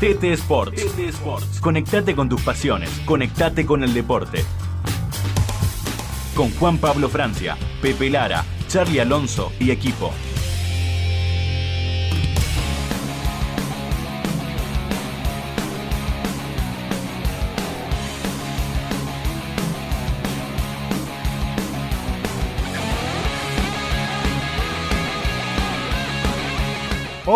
[0.00, 0.82] TT Sports.
[0.82, 1.60] TT Sports.
[1.60, 2.90] Conectate con tus pasiones.
[3.04, 4.44] Conectate con el deporte.
[6.34, 10.12] Con Juan Pablo Francia, Pepe Lara, Charlie Alonso y equipo.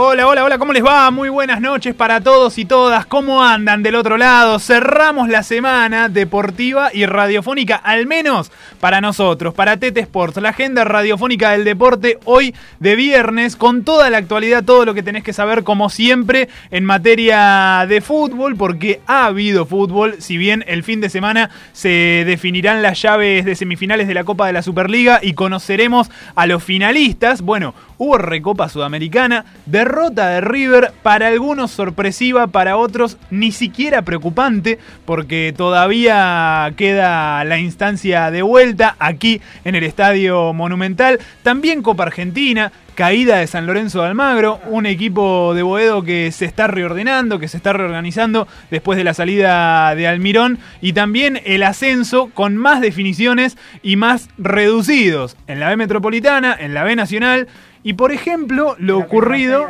[0.01, 1.11] Hola, hola, hola, ¿cómo les va?
[1.11, 3.05] Muy buenas noches para todos y todas.
[3.05, 4.61] ¿Cómo andan del otro lado?
[4.61, 10.85] Cerramos la semana deportiva y radiofónica, al menos para nosotros, para Tete Sports, la agenda
[10.85, 15.33] radiofónica del deporte hoy de viernes, con toda la actualidad, todo lo que tenés que
[15.33, 21.01] saber, como siempre, en materia de fútbol, porque ha habido fútbol, si bien el fin
[21.01, 25.33] de semana se definirán las llaves de semifinales de la Copa de la Superliga y
[25.33, 27.43] conoceremos a los finalistas.
[27.43, 34.79] Bueno, hubo Recopa Sudamericana, derrota de River, para algunos sorpresiva, para otros ni siquiera preocupante,
[35.05, 41.19] porque todavía queda la instancia de vuelta aquí en el Estadio Monumental.
[41.43, 46.45] También Copa Argentina, caída de San Lorenzo de Almagro, un equipo de Boedo que se
[46.45, 51.63] está reordenando, que se está reorganizando después de la salida de Almirón y también el
[51.63, 57.47] ascenso con más definiciones y más reducidos en la B Metropolitana, en la B Nacional
[57.83, 59.67] y por ejemplo, lo ocurrido.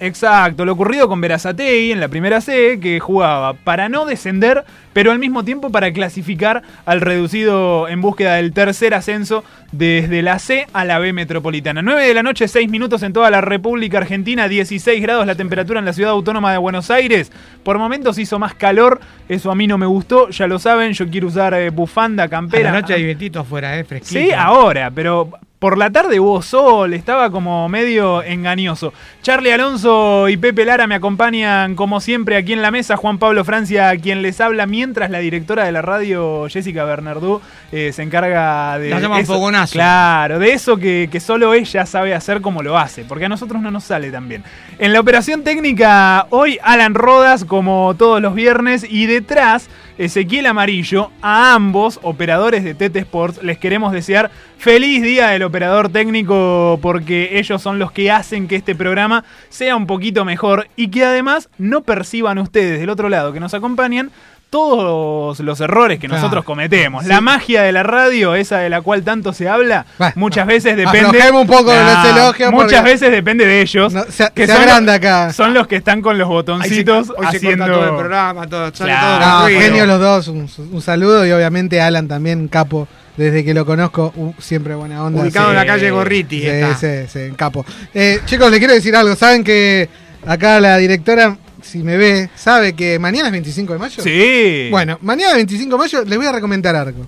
[0.00, 5.12] Exacto, lo ocurrido con Verazategui en la primera C, que jugaba para no descender, pero
[5.12, 10.66] al mismo tiempo para clasificar al reducido en búsqueda del tercer ascenso desde la C
[10.72, 11.82] a la B metropolitana.
[11.82, 15.78] 9 de la noche, 6 minutos en toda la República Argentina, 16 grados la temperatura
[15.80, 17.32] en la ciudad autónoma de Buenos Aires.
[17.64, 21.08] Por momentos hizo más calor, eso a mí no me gustó, ya lo saben, yo
[21.08, 22.70] quiero usar eh, bufanda, campera.
[22.70, 24.20] A la noche hay vientito afuera, eh, fresquito.
[24.20, 28.92] Sí, ahora, pero por la tarde hubo sol, estaba como medio engañoso.
[29.22, 32.96] Charlie Alonso y Pepe Lara me acompañan como siempre aquí en la mesa.
[32.96, 37.40] Juan Pablo Francia, quien les habla, mientras la directora de la radio, Jessica Bernardú,
[37.72, 38.90] eh, se encarga de.
[38.90, 39.72] La llaman eso- fogonazo.
[39.72, 43.60] Claro, de eso que, que solo ella sabe hacer como lo hace, porque a nosotros
[43.60, 44.44] no nos sale tan bien.
[44.78, 49.68] En la operación técnica, hoy Alan Rodas, como todos los viernes, y detrás.
[49.98, 55.88] Ezequiel Amarillo, a ambos operadores de Tete Sports les queremos desear feliz día del operador
[55.88, 60.88] técnico porque ellos son los que hacen que este programa sea un poquito mejor y
[60.88, 64.12] que además no perciban ustedes del otro lado que nos acompañan
[64.50, 66.22] todos los errores que Claro.
[66.22, 67.02] nosotros cometemos.
[67.04, 67.08] Sí.
[67.08, 70.76] La magia de la radio, esa de la cual tanto se habla, Bueno, muchas veces
[70.76, 71.30] depende...
[71.32, 73.92] un poco de los elogios Muchas veces depende de ellos.
[73.92, 75.32] No, se- que se son, agranda acá.
[75.32, 77.66] son los que están con los Ahí se- botoncitos hoy se haciendo...
[77.66, 79.24] todo el programa, todo, sale Claro.
[79.24, 79.60] todo No.
[79.60, 84.12] Genio los dos, un, un saludo y obviamente Alan también, capo, desde que lo conozco,
[84.16, 85.22] uh, siempre buena onda.
[85.22, 85.50] Ubicado sí.
[85.50, 86.40] en la calle Gorriti.
[86.40, 86.74] Sí, está.
[86.76, 87.66] sí, sí, capo.
[87.92, 89.88] Eh, chicos, les quiero decir algo, saben que
[90.26, 91.36] acá la directora,
[91.68, 94.02] si me ve, sabe que mañana es 25 de mayo.
[94.02, 94.68] Sí.
[94.70, 97.06] Bueno, mañana 25 de mayo les voy a recomendar algo.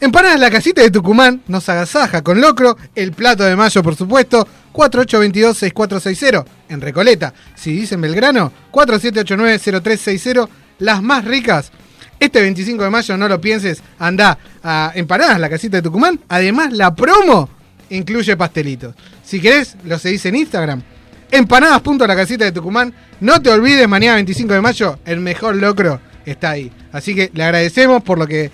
[0.00, 4.48] Empanadas La Casita de Tucumán, nos agasaja con locro, el plato de mayo por supuesto,
[4.72, 7.34] 4822-6460 en Recoleta.
[7.54, 11.70] Si dicen Belgrano, 4789-0360, las más ricas.
[12.18, 16.18] Este 25 de mayo, no lo pienses, anda a Empanadas La Casita de Tucumán.
[16.28, 17.50] Además, la promo
[17.90, 18.94] incluye pastelitos.
[19.22, 20.82] Si querés, lo seguís en Instagram.
[21.30, 22.92] Empanadas.la casita de Tucumán.
[23.20, 26.70] No te olvides, mañana 25 de mayo, el mejor locro está ahí.
[26.92, 28.50] Así que le agradecemos por lo que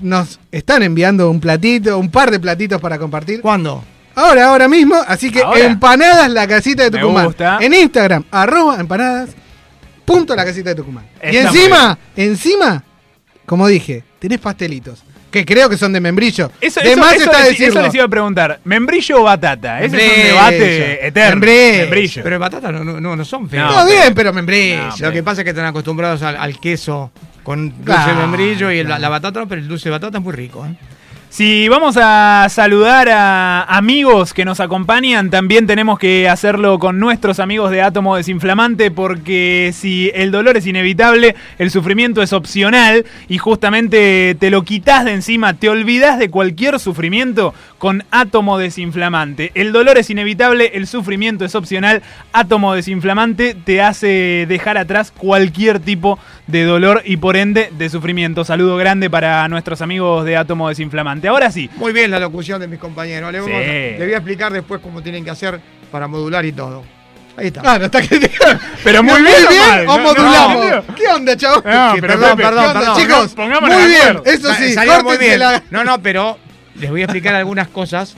[0.00, 3.40] nos están enviando un platito, un par de platitos para compartir.
[3.42, 3.84] ¿Cuándo?
[4.14, 4.96] Ahora, ahora mismo.
[5.06, 5.60] Así que Ahora.
[5.64, 7.26] empanadas la casita de Me Tucumán.
[7.26, 7.58] gusta.
[7.60, 9.30] En Instagram, arroba empanadas,
[10.04, 11.04] punto la casita de Tucumán.
[11.22, 12.82] y encima, encima,
[13.46, 15.02] como dije, tenés pastelitos.
[15.30, 16.50] Que creo que son de membrillo.
[16.60, 17.72] Eso, de eso- más eso está les, decirlo.
[17.80, 18.60] eso les iba a preguntar.
[18.64, 19.80] ¿Membrillo o batata?
[19.80, 21.30] Ese es un debate eterno.
[21.36, 21.78] Membrillo.
[21.82, 22.22] Membrillo.
[22.24, 23.70] Pero batatas no, no, no, no son feas.
[23.72, 24.88] No, bien, pero membrillo.
[24.88, 27.12] No, Lo que pasa es que están acostumbrados al, al queso
[27.44, 30.18] con dulce Claro, de membrillo y la, la batata no, pero el dulce de batata
[30.18, 30.66] es muy rico.
[30.66, 30.74] ¿eh?
[31.30, 37.38] Si vamos a saludar a amigos que nos acompañan, también tenemos que hacerlo con nuestros
[37.38, 43.38] amigos de Átomo Desinflamante, porque si el dolor es inevitable, el sufrimiento es opcional y
[43.38, 49.52] justamente te lo quitas de encima, te olvidas de cualquier sufrimiento con átomo desinflamante.
[49.54, 52.02] El dolor es inevitable, el sufrimiento es opcional.
[52.34, 58.44] Átomo desinflamante te hace dejar atrás cualquier tipo de dolor y por ende de sufrimiento.
[58.44, 61.26] Saludo grande para nuestros amigos de Átomo desinflamante.
[61.28, 61.70] Ahora sí.
[61.76, 63.32] Muy bien la locución de mis compañeros.
[63.32, 63.50] Le, Sí.
[63.50, 65.58] vamos a- le voy a explicar después cómo tienen que hacer
[65.90, 66.84] para modular y todo.
[67.38, 67.62] Ahí está.
[67.62, 68.30] Claro, está que
[68.84, 70.66] Pero muy muy bien, bien, o mal, o no, modulamos.
[70.86, 71.64] no, ¿Qué onda, chavos?
[71.64, 72.96] No, ¿Qué- pero perdón, perdón, ¿qué onda, perdón.
[72.98, 73.36] chicos?
[73.62, 74.20] Muy bien.
[74.26, 75.38] Eso sí, salió muy bien.
[75.38, 76.36] la- No, no, pero
[76.80, 78.16] les voy a explicar algunas cosas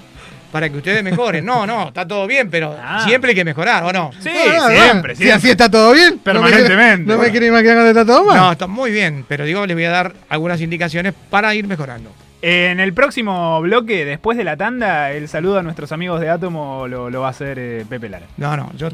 [0.50, 1.44] para que ustedes mejoren.
[1.46, 3.02] No, no, está todo bien, pero Ah.
[3.06, 4.10] siempre hay que mejorar, ¿o no?
[4.20, 5.32] Sí, Ah, siempre, Si siempre.
[5.32, 6.18] así está todo bien.
[6.18, 7.10] Permanentemente.
[7.10, 8.36] No me, quiere imaginar cuando está todo mal.
[8.36, 12.12] No, está muy bien, pero digo, les voy a dar algunas indicaciones para ir mejorando.
[12.42, 16.86] En el próximo bloque, después de la tanda, el saludo a nuestros amigos de Átomo
[16.88, 18.26] lo, lo va a hacer eh, Pepe Lara.
[18.36, 18.90] No, no, yo, ¿Y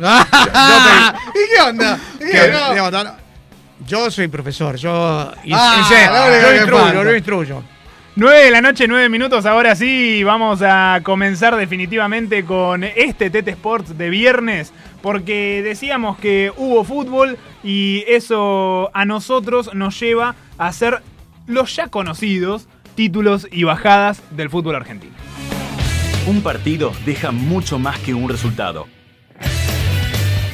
[1.54, 1.98] qué onda?
[2.20, 3.16] ¿Y que- qué no?
[3.86, 7.62] yo soy profesor, yo, in- Ah, yo que instruyo, yo instruyo.
[8.18, 13.52] 9 de la noche, 9 minutos, ahora sí, vamos a comenzar definitivamente con este Tete
[13.52, 20.66] Sports de viernes, porque decíamos que hubo fútbol y eso a nosotros nos lleva a
[20.66, 21.00] hacer
[21.46, 22.66] los ya conocidos
[22.96, 25.14] títulos y bajadas del fútbol argentino.
[26.26, 28.88] Un partido deja mucho más que un resultado.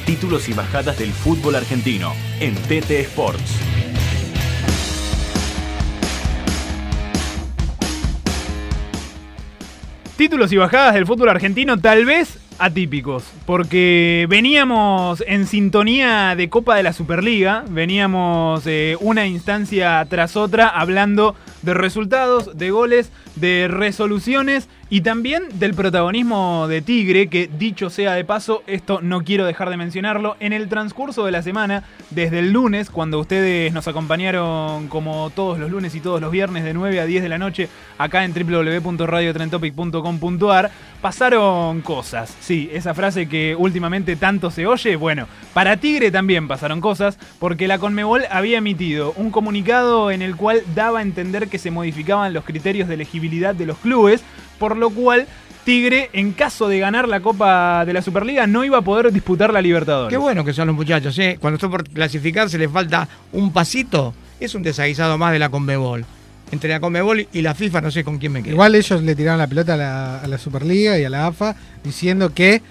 [0.05, 3.74] Títulos y bajadas del fútbol argentino en TT Sports.
[10.17, 16.77] Títulos y bajadas del fútbol argentino tal vez atípicos, porque veníamos en sintonía de Copa
[16.77, 23.67] de la Superliga, veníamos eh, una instancia tras otra hablando de resultados, de goles, de
[23.69, 29.45] resoluciones y también del protagonismo de Tigre, que dicho sea de paso, esto no quiero
[29.45, 33.87] dejar de mencionarlo, en el transcurso de la semana, desde el lunes, cuando ustedes nos
[33.87, 37.39] acompañaron como todos los lunes y todos los viernes de 9 a 10 de la
[37.39, 37.67] noche,
[37.97, 40.69] acá en www.radiotrentopic.com.ar,
[41.01, 42.35] pasaron cosas.
[42.39, 47.67] Sí, esa frase que últimamente tanto se oye, bueno, para Tigre también pasaron cosas, porque
[47.67, 52.33] la Conmebol había emitido un comunicado en el cual daba a entender que se modificaban
[52.33, 54.23] los criterios de elegibilidad de los clubes,
[54.59, 55.27] por lo cual
[55.65, 59.51] Tigre, en caso de ganar la Copa de la Superliga, no iba a poder disputar
[59.51, 60.11] la Libertadores.
[60.11, 61.37] Qué bueno que son los muchachos, ¿eh?
[61.41, 66.05] Cuando están por clasificarse les falta un pasito, es un desaguisado más de la Conmebol.
[66.51, 68.53] Entre la Conmebol y la FIFA no sé con quién me quedo.
[68.53, 71.55] Igual ellos le tiraron la pelota a la, a la Superliga y a la AFA
[71.83, 72.61] diciendo que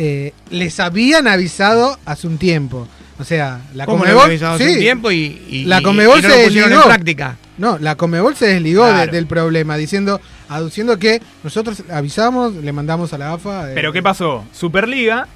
[0.00, 2.86] eh, les habían avisado hace un tiempo.
[3.18, 4.14] O sea, la ¿Cómo Conmebol.
[4.14, 4.72] lo han avisado hace sí.
[4.74, 6.84] un tiempo y, y- La y- Conmebol y no se pusieron en desligó.
[6.84, 7.36] práctica?
[7.58, 13.12] No, la Conmebol se desligó de- del problema, diciendo, aduciendo que nosotros avisamos, le mandamos
[13.12, 13.70] a la AFA.
[13.70, 14.44] eh, Pero ¿qué pasó?
[14.52, 15.26] Superliga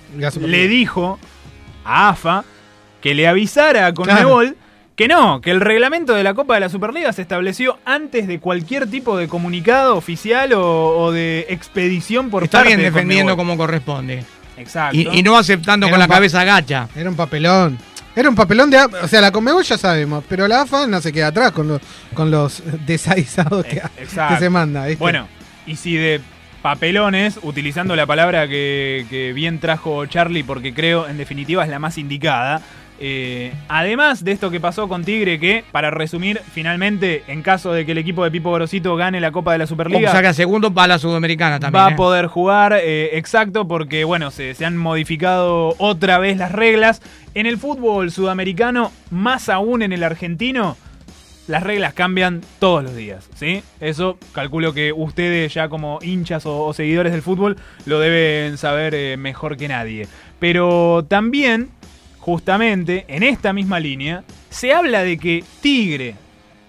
[0.41, 1.19] le dijo
[1.85, 2.45] a AFA
[3.01, 4.57] que le avisara a Conmebol
[4.95, 8.39] que no, que el reglamento de la Copa de la Superliga se estableció antes de
[8.39, 13.33] cualquier tipo de comunicado oficial o, o de expedición por Está parte bien de defendiendo
[13.37, 13.57] Conmebol.
[13.57, 14.23] como corresponde.
[14.57, 14.97] Exacto.
[14.97, 16.89] Y, y no aceptando Era con la pa- cabeza agacha.
[16.95, 17.79] Era un papelón.
[18.15, 18.79] Era un papelón de...
[18.79, 21.81] O sea, la Conmebol ya sabemos, pero la AFA no se queda atrás con los,
[22.13, 24.35] con los desaguisados que, Eh, exacto.
[24.35, 24.85] que se manda.
[24.87, 24.99] ¿viste?
[25.03, 25.27] Bueno,
[25.67, 26.21] y si de
[26.61, 31.79] papelones, utilizando la palabra que, que bien trajo Charlie, porque creo en definitiva es la
[31.79, 32.61] más indicada.
[33.01, 37.85] Eh, además de esto que pasó con Tigre, que para resumir, finalmente, en caso de
[37.85, 40.89] que el equipo de Pipo Grosito gane la Copa de la Superliga, saca segundo para
[40.89, 41.85] la Sudamericana también.
[41.85, 41.93] va ¿eh?
[41.95, 47.03] a poder jugar, eh, exacto, porque bueno, se, se han modificado otra vez las reglas.
[47.35, 50.77] En el fútbol sudamericano, más aún en el argentino,
[51.49, 53.63] las reglas cambian todos los días, ¿sí?
[53.81, 58.95] Eso calculo que ustedes ya como hinchas o, o seguidores del fútbol lo deben saber
[58.95, 60.07] eh, mejor que nadie.
[60.39, 61.71] Pero también,
[62.23, 66.15] justamente, en esta misma línea, se habla de que Tigre,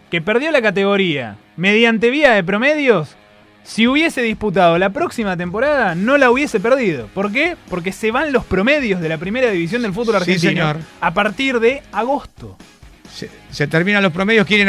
[0.10, 3.16] que perdió la categoría mediante vía de promedios,
[3.64, 7.08] si hubiese disputado la próxima temporada, no la hubiese perdido.
[7.14, 7.56] ¿Por qué?
[7.70, 10.78] Porque se van los promedios de la primera división del fútbol Sí, argentino señor.
[11.00, 12.58] a partir de agosto.
[13.14, 14.68] Se, se terminan los promedios, quieren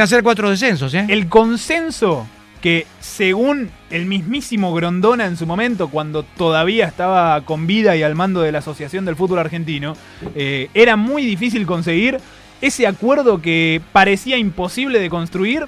[0.00, 1.06] hacer cuatro descensos, ¿eh?
[1.08, 2.26] El consenso
[2.64, 8.14] que según el mismísimo Grondona en su momento, cuando todavía estaba con vida y al
[8.14, 9.98] mando de la Asociación del Fútbol Argentino,
[10.34, 12.20] eh, era muy difícil conseguir
[12.62, 15.66] ese acuerdo que parecía imposible de construir.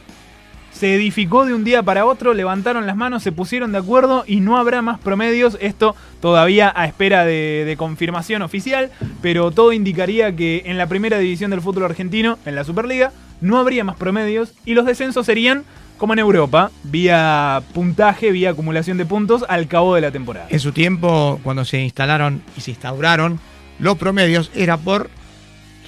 [0.72, 4.40] Se edificó de un día para otro, levantaron las manos, se pusieron de acuerdo y
[4.40, 5.58] no habrá más promedios.
[5.60, 11.18] Esto todavía a espera de, de confirmación oficial, pero todo indicaría que en la primera
[11.18, 13.12] división del fútbol argentino, en la Superliga,
[13.42, 15.64] no habría más promedios y los descensos serían
[15.96, 20.46] como en Europa, vía puntaje, vía acumulación de puntos al cabo de la temporada.
[20.50, 23.40] En su tiempo, cuando se instalaron y se instauraron
[23.78, 25.08] los promedios, era por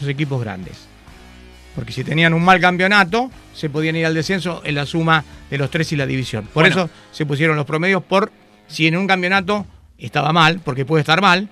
[0.01, 0.87] los equipos grandes.
[1.75, 5.59] porque si tenían un mal campeonato, se podían ir al descenso en la suma de
[5.59, 6.45] los tres y la división.
[6.53, 6.75] Por Bueno.
[6.85, 8.33] eso se pusieron los promedios por
[8.67, 9.65] si en un campeonato
[9.97, 11.49] estaba mal, porque puede estar mal,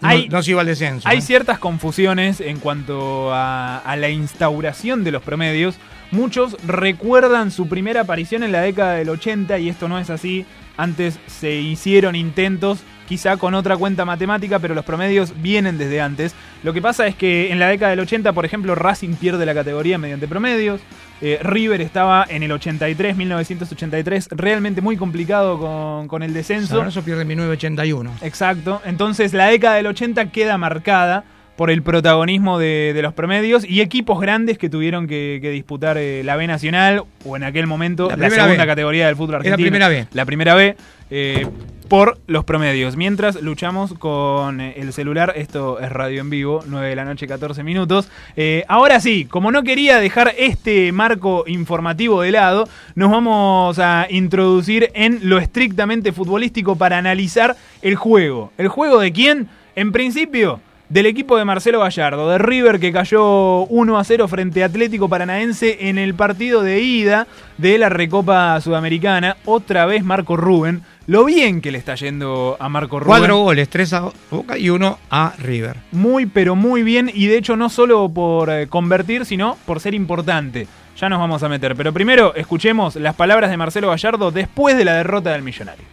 [0.00, 1.08] no, Hay- no se iba al descenso.
[1.08, 1.22] Hay ¿eh?
[1.22, 5.76] ciertas confusiones en cuanto a, a la instauración de los promedios.
[6.10, 10.46] Muchos recuerdan su primera aparición en la década del 80 y esto no es así.
[10.78, 16.34] Antes se hicieron intentos, quizá con otra cuenta matemática, pero los promedios vienen desde antes.
[16.62, 19.54] Lo que pasa es que en la década del 80, por ejemplo, Racing pierde la
[19.54, 20.80] categoría mediante promedios.
[21.20, 26.76] Eh, River estaba en el 83, 1983, realmente muy complicado con, con el descenso.
[26.76, 28.12] Lorenzo pierde en 1981.
[28.22, 28.80] Exacto.
[28.84, 31.24] Entonces la década del 80 queda marcada
[31.58, 35.98] por el protagonismo de, de los promedios y equipos grandes que tuvieron que, que disputar
[35.98, 38.66] eh, la B Nacional o en aquel momento La la, segunda B.
[38.66, 39.64] categoría del fútbol la argentino.
[39.64, 40.06] primera B.
[40.12, 40.76] La primera B.
[41.10, 41.46] eh,
[41.88, 42.96] por los promedios.
[42.96, 47.26] Mientras luchamos con eh, el celular, esto es radio en vivo, 9 de la noche,
[47.26, 48.08] 14 minutos.
[48.36, 54.06] Eh, ahora sí, como no quería dejar este marco informativo de lado, nos vamos a
[54.10, 58.52] introducir en lo estrictamente futbolístico para analizar el juego.
[58.58, 59.48] ¿El juego de quién?
[59.74, 64.62] En principio, del equipo de Marcelo Gallardo, de River que cayó 1 a 0 frente
[64.62, 67.26] a Atlético Paranaense en el partido de ida
[67.58, 69.36] de la Recopa Sudamericana.
[69.44, 70.82] Otra vez Marco Rubén.
[71.06, 73.18] Lo bien que le está yendo a Marco Rubén.
[73.18, 75.76] Cuatro goles, tres a Boca y uno a River.
[75.92, 77.10] Muy, pero muy bien.
[77.12, 80.66] Y de hecho, no solo por eh, convertir, sino por ser importante.
[80.98, 81.76] Ya nos vamos a meter.
[81.76, 85.84] Pero primero, escuchemos las palabras de Marcelo Gallardo después de la derrota del Millonario.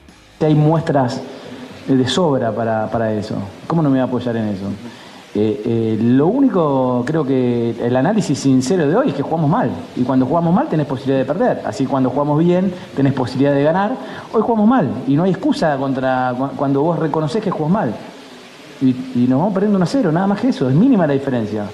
[0.41, 1.21] Hay muestras
[1.87, 3.35] de sobra para, para eso.
[3.67, 4.65] ¿Cómo no me voy a apoyar en eso?
[5.37, 9.69] Eh, eh, lo único, creo que el análisis sincero de hoy es que jugamos mal.
[9.97, 11.61] Y cuando jugamos mal tenés posibilidad de perder.
[11.65, 13.91] Así cuando jugamos bien tenés posibilidad de ganar.
[14.31, 14.87] Hoy jugamos mal.
[15.07, 17.93] Y no hay excusa contra cu- cuando vos reconoces que jugás mal.
[18.81, 18.93] Y,
[19.27, 20.69] nos vamos perdiendo 1 a 0, nada más que eso.
[20.69, 21.65] Es mínima la diferencia.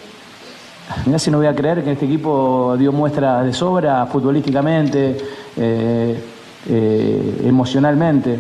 [1.06, 5.18] Mirá si no voy a creer que este equipo dio muestras de sobra futbolísticamente,
[5.56, 6.20] eh,
[7.46, 8.40] emocionalmente.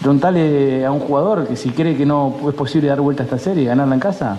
[0.00, 3.38] Preguntale a un jugador que si cree que no es posible dar vuelta a esta
[3.38, 4.36] serie y ganarla en casa,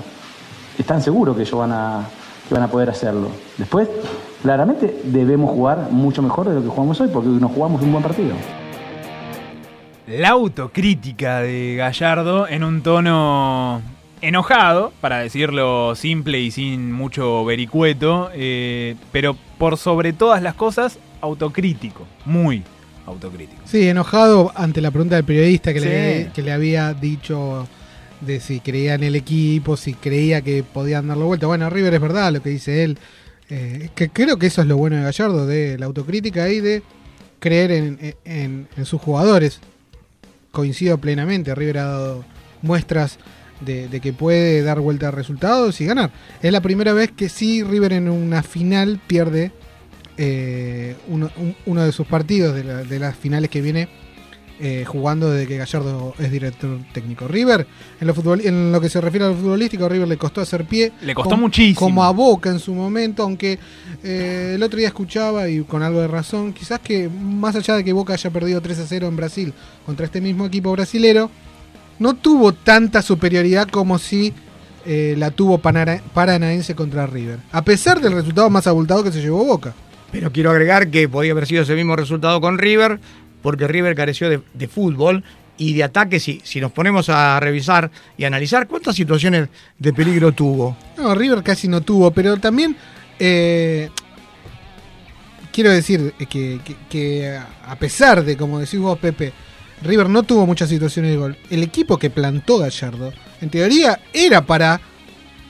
[0.77, 2.08] están seguros que ellos van a,
[2.48, 3.29] que van a poder hacerlo.
[3.58, 3.89] Después,
[4.41, 8.03] claramente, debemos jugar mucho mejor de lo que jugamos hoy porque nos jugamos un buen
[8.03, 8.36] partido.
[10.08, 13.82] La autocrítica de Gallardo en un tono
[14.22, 20.98] enojado, para decirlo simple y sin mucho vericueto, eh, pero por sobre todas las cosas,
[21.22, 22.63] autocrítico, muy
[23.06, 23.62] autocrítico.
[23.65, 25.86] Sí, enojado ante la pregunta del periodista que, Sí.
[25.88, 27.68] le, que le había dicho
[28.22, 31.48] de si creía en el equipo, si creía que podían darlo vuelta.
[31.48, 32.98] Bueno, River es verdad lo que dice él.
[33.50, 36.84] Eh, que creo que eso es lo bueno de Gallardo, de la autocrítica y de
[37.39, 39.60] creer en, en- en sus jugadores.
[40.51, 42.25] Coincido plenamente, River ha dado
[42.62, 43.18] muestras
[43.62, 46.12] de, de que puede dar vuelta a resultados y ganar.
[46.41, 49.51] Es la primera vez que sí River en una final pierde
[50.21, 53.88] eh, uno, un- uno de sus partidos de, la- de las finales que viene
[54.61, 57.29] eh, jugando desde que Gallardo es director técnico.
[57.29, 57.65] River,
[58.01, 60.65] en lo, futbol- en lo que se refiere al futbolístico, a River le costó hacer
[60.65, 60.91] pie.
[61.01, 61.79] Le costó muchísimo.
[61.79, 63.57] Como a Boca en su momento, aunque
[64.03, 67.85] eh, el otro día escuchaba y con algo de razón, quizás que más allá de
[67.85, 69.53] que Boca haya perdido 3 a 0 en Brasil
[69.85, 71.31] contra este mismo equipo brasilero,
[71.97, 74.33] no tuvo tanta superioridad como si
[74.85, 77.39] eh, la tuvo Paranaense contra River.
[77.53, 79.73] A pesar del resultado más abultado que se llevó Boca.
[80.12, 83.00] Pero quiero agregar que podía haber sido ese mismo resultado con River,
[83.42, 85.24] porque River careció de, de fútbol
[85.58, 86.20] y de ataque.
[86.20, 90.75] Si, si nos ponemos a revisar y analizar, ¿cuántas situaciones de peligro tuvo?
[90.98, 92.75] No, River casi no tuvo, pero también
[93.20, 93.89] eh,
[95.51, 99.32] quiero decir que, que- que a pesar de, como decís vos, Pepe,
[99.84, 101.38] River no tuvo muchas situaciones de gol.
[101.50, 104.80] El equipo que plantó Gallardo, en teoría, era para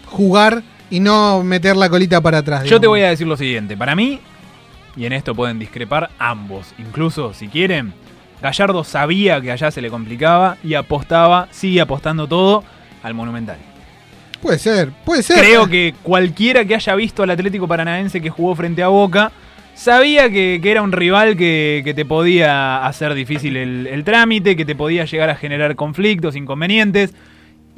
[0.05, 2.65] jugar y no meter la colita para atrás.
[2.65, 4.19] Yo te voy a decir lo siguiente, para mí,
[4.95, 7.93] y en esto pueden discrepar ambos, incluso si quieren,
[8.41, 12.63] Gallardo sabía que allá se le complicaba y apostaba, sigue apostando todo
[13.03, 13.57] al Monumental.
[14.41, 15.39] Puede ser, puede ser.
[15.39, 19.31] Creo que cualquiera que haya visto al Atlético Paranaense que jugó frente a Boca
[19.79, 24.55] sabía que, que era un rival que, que te podía hacer difícil el, el trámite,
[24.55, 27.13] que te podía llegar a generar conflictos, inconvenientes.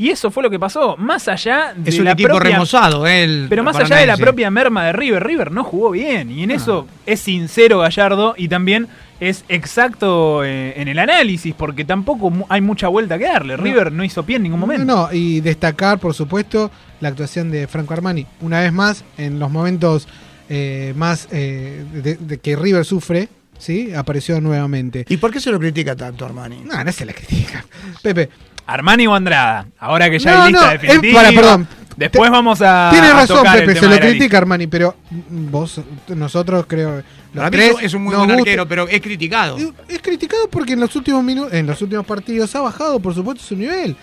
[0.01, 3.05] Y eso fue lo que pasó, más allá de Es un la equipo propia- remozado,
[3.05, 6.31] el pero más allá de la propia merma de River, River no jugó bien.
[6.31, 8.87] Y en eso es sincero Gallardo y también
[9.19, 13.57] es exacto eh, en el análisis, porque tampoco hay mucha vuelta que darle.
[13.57, 14.85] River no hizo pie en ningún momento.
[14.85, 18.25] No, no, y destacar, por supuesto, la actuación de Franco Armani.
[18.41, 20.07] Una vez más, en los momentos
[20.49, 23.29] eh, más eh, de, de que River sufre,
[23.59, 23.93] ¿sí?
[23.93, 25.05] Apareció nuevamente.
[25.07, 26.61] ¿Y por qué se lo critica tanto, Armani?
[26.65, 27.63] No, no se la critica.
[28.01, 28.29] Pepe.
[28.73, 31.21] Armani o Andrada, ahora que ya No, hay lista no, es definitiva.
[31.21, 32.89] para- perdón, Después vamos a.
[32.91, 34.37] Tiene a razón, tocar el Pepe, se lo critica.
[34.39, 34.95] Armani, pero
[35.29, 35.85] nosotros,
[36.17, 36.95] nosotros creo.
[36.95, 37.03] los
[37.35, 39.57] Para mí tres es un muy buen gusta- arquero, pero es criticado.
[39.57, 43.13] Es- Es criticado porque en los últimos minutos, en los últimos partidos ha bajado, por
[43.13, 43.95] supuesto, su nivel.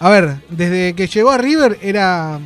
[0.00, 2.40] A ver, desde que llegó a River era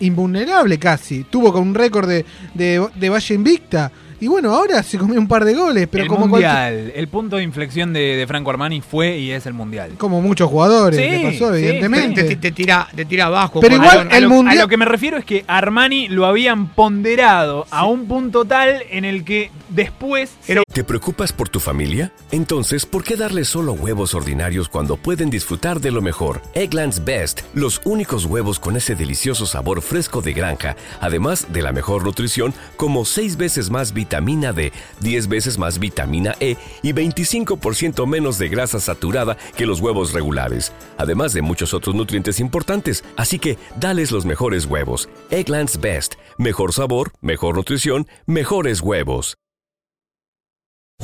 [0.00, 1.24] invulnerable casi.
[1.24, 2.24] Tuvo con un récord de,
[2.54, 3.90] de, de Valle Invicta.
[4.22, 7.08] Y bueno, ahora se comió un par de goles, pero el como, cualquier- mundial, el
[7.08, 9.94] punto de inflexión de, de Franco Armani fue y es el mundial.
[9.98, 12.22] como muchos jugadores, Sí, le pasó, sí, evidentemente.
[12.22, 13.58] Te, te tira, te tira abajo.
[13.58, 16.68] Pero igual el lo, mundial- a lo que me refiero es que Armani lo habían
[16.68, 22.12] ponderado a un punto tal en el que después se- ¿Te preocupas por tu familia?
[22.30, 26.42] Entonces, ¿por qué darles solo huevos ordinarios cuando pueden disfrutar de lo mejor?
[26.54, 31.72] Eggland's Best, los únicos huevos con ese delicioso sabor fresco de granja, además de la
[31.72, 38.06] mejor nutrición, como 6 veces más vitamina D, 10 veces más vitamina E y 25%
[38.06, 43.04] menos de grasa saturada que los huevos regulares, además de muchos otros nutrientes importantes.
[43.16, 45.08] Así que, dales los mejores huevos.
[45.30, 49.36] Eggland's Best, mejor sabor, mejor nutrición, mejores huevos.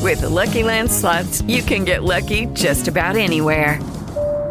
[0.00, 3.80] With Lucky Land slots, you can get lucky just about anywhere.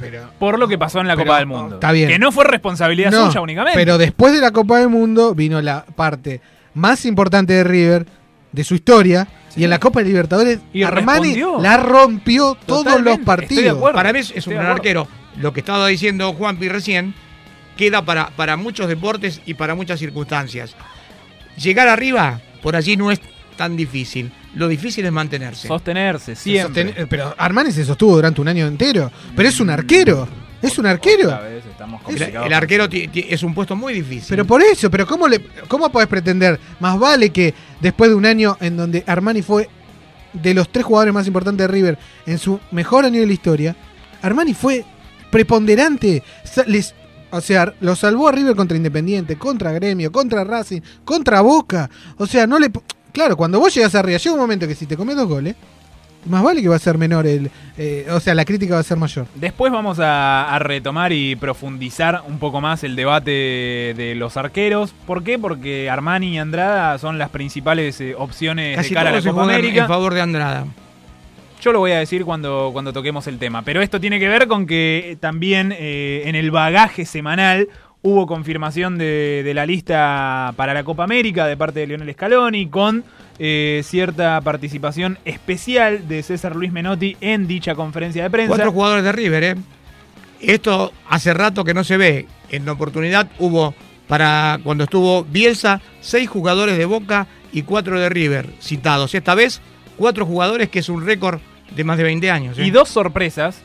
[0.00, 1.74] Pero- por lo que pasó en la Pero, Copa del Mundo.
[1.76, 2.08] está bien.
[2.08, 3.78] Que no fue responsabilidad No, suya únicamente.
[3.78, 6.40] Pero después de la Copa del Mundo vino la parte
[6.74, 8.06] más importante de River,
[8.52, 11.60] de su historia, y en la Copa de Libertadores Y Armani respondió.
[11.62, 13.76] la rompió todos Totalmente, los partidos.
[13.76, 13.96] acuerdo.
[13.96, 15.06] Para mí es, es un gran arquero.
[15.40, 17.14] Lo que estaba diciendo Juanpi recién
[17.76, 20.74] queda para, para muchos deportes y para muchas circunstancias.
[21.56, 23.20] Llegar arriba, por allí no es
[23.56, 24.32] tan difícil.
[24.54, 25.66] Lo difícil es mantenerse.
[25.68, 26.94] Sostenerse, Se siempre.
[26.94, 29.10] sosten- pero Armani se sostuvo durante un año entero.
[29.34, 30.28] Pero es un arquero.
[30.62, 31.28] Es un arquero.
[31.42, 34.28] Vez estamos El, complicados el con arquero es un puesto muy difícil.
[34.30, 36.58] Pero por eso, pero ¿cómo, le, ¿cómo podés pretender?
[36.80, 39.68] Más vale que después de un año en donde Armani fue
[40.32, 43.76] de los tres jugadores más importantes de River en su mejor año de la historia,
[44.22, 44.84] Armani fue
[45.30, 46.22] preponderante.
[46.66, 46.94] Les-
[47.30, 51.90] o sea, lo salvó a River contra Independiente, contra Gremio, contra Racing, contra Boca.
[52.16, 52.70] O sea, no le...
[53.14, 55.54] Claro, cuando vos llegas arriba, llega un momento que si te comes dos goles,
[56.26, 57.48] más vale que va a ser menor el...
[57.78, 59.26] eh, o sea, la crítica va a ser mayor.
[59.36, 63.30] Después vamos a, a retomar y profundizar un poco más el debate
[63.96, 64.92] de los arqueros.
[65.06, 65.38] ¿Por qué?
[65.38, 69.44] Porque Armani y Andrada son las principales eh, opciones Casi de cara a la Copa
[69.44, 69.82] América.
[69.82, 70.66] en favor de Andrada.
[71.62, 73.62] Yo lo voy a decir cuando, cuando toquemos el tema.
[73.62, 77.68] Pero esto tiene que ver con que eh, también eh, en el bagaje semanal
[78.04, 82.68] hubo confirmación de, de la lista para la Copa América de parte de Lionel Scaloni
[82.68, 83.02] con
[83.38, 88.54] eh, cierta participación especial de César Luis Menotti en dicha conferencia de prensa.
[88.54, 89.54] Cuatro jugadores de River, ¿eh?
[90.40, 92.26] Esto hace rato que no se ve.
[92.50, 93.74] En la oportunidad hubo,
[94.06, 99.14] para cuando estuvo Bielsa, seis jugadores de Boca y cuatro de River citados.
[99.14, 99.62] Esta vez,
[99.96, 101.40] cuatro jugadores, que es un récord
[101.74, 102.58] de más de 20 años.
[102.58, 102.66] ¿eh?
[102.66, 103.62] Y dos sorpresas,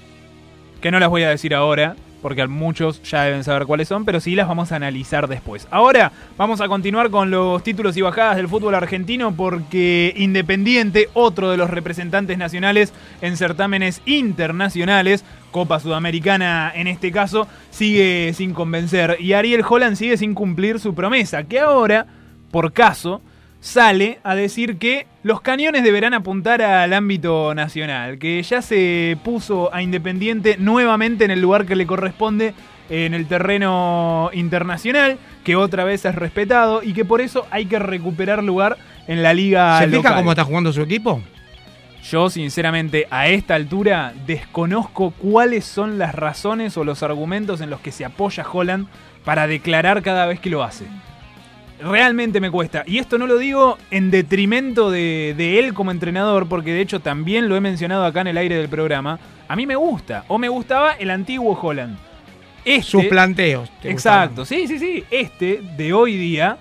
[0.79, 4.19] que no las voy a decir ahora, porque muchos ya deben saber cuáles son, pero
[4.19, 5.67] sí las vamos a analizar después.
[5.71, 11.51] Ahora vamos a continuar con los títulos y bajadas del fútbol argentino, porque Independiente, otro
[11.51, 19.17] de los representantes nacionales en certámenes internacionales, Copa Sudamericana en este caso, sigue sin convencer.
[19.19, 22.05] Y Ariel Holland sigue sin cumplir su promesa, que ahora,
[22.51, 23.21] por caso,
[23.59, 29.73] sale a decir que los cañones deberán apuntar al ámbito nacional, que ya se puso
[29.73, 32.53] a Independiente nuevamente en el lugar que le corresponde
[32.89, 37.79] en el terreno internacional, que otra vez es respetado y que por eso hay que
[37.79, 40.15] recuperar lugar en la liga ¿Se fija local.
[40.15, 41.21] cómo está jugando su equipo?
[42.03, 47.81] Yo, sinceramente, a esta altura desconozco cuáles son las razones o los argumentos en los
[47.81, 48.87] que se apoya Holland
[49.25, 50.85] para declarar cada vez que lo hace.
[51.81, 52.83] Realmente me cuesta.
[52.85, 56.99] Y esto no lo digo en detrimento de, de él como entrenador, porque de hecho
[56.99, 59.17] también lo he mencionado acá en el aire del programa.
[59.47, 61.97] A mí me gusta, o me gustaba el antiguo Holland.
[62.65, 63.69] Este, Sus planteos.
[63.81, 65.03] ¿te Exacto, sí, sí, sí.
[65.09, 66.57] Este de hoy día,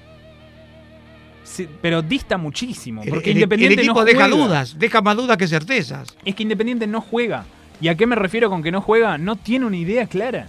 [1.43, 3.03] sí, pero dista muchísimo.
[3.09, 4.37] Porque El, el- Independiente el equipo no deja juega.
[4.45, 6.17] dudas, deja más dudas que certezas.
[6.25, 7.45] Es que Independiente no juega.
[7.81, 9.19] ¿Y a qué me refiero con que no juega?
[9.19, 10.47] No tiene una idea clara.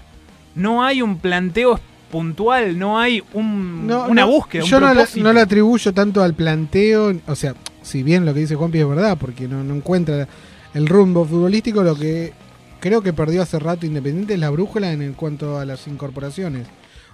[0.55, 1.79] No hay un planteo
[2.11, 5.23] puntual, no hay un, No, una no, búsqueda, un Yo no propósito.
[5.23, 8.87] no le atribuyo tanto al planteo, o sea, si bien lo que dice Juanpi es
[8.87, 10.27] verdad, porque no, no encuentra
[10.73, 12.33] el rumbo futbolístico, lo que
[12.79, 16.67] creo que perdió hace rato Independiente es la brújula en el cuanto a las incorporaciones.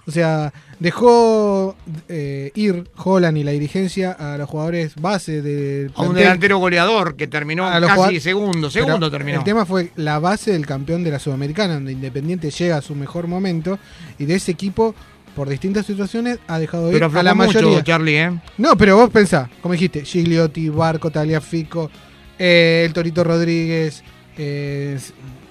[0.06, 1.74] O sea, dejó
[2.08, 7.16] eh, ir Holland y la dirigencia a los jugadores base del A un delantero goleador
[7.16, 9.38] que terminó A casi segundo, segundo terminó.
[9.38, 12.94] El tema fue la base del campeón de la Sudamericana, donde Independiente llega a su
[12.94, 13.78] mejor momento
[14.18, 14.94] y de ese equipo,
[15.34, 17.82] por distintas situaciones, ha dejado ir a la mucho, mayoría.
[17.82, 18.40] Charlie, ¿eh?
[18.58, 21.90] No, pero vos pensá, como dijiste, Gigliotti, Barco, Taliafico,
[22.38, 24.04] eh, el Torito Rodríguez,
[24.38, 24.98] eh,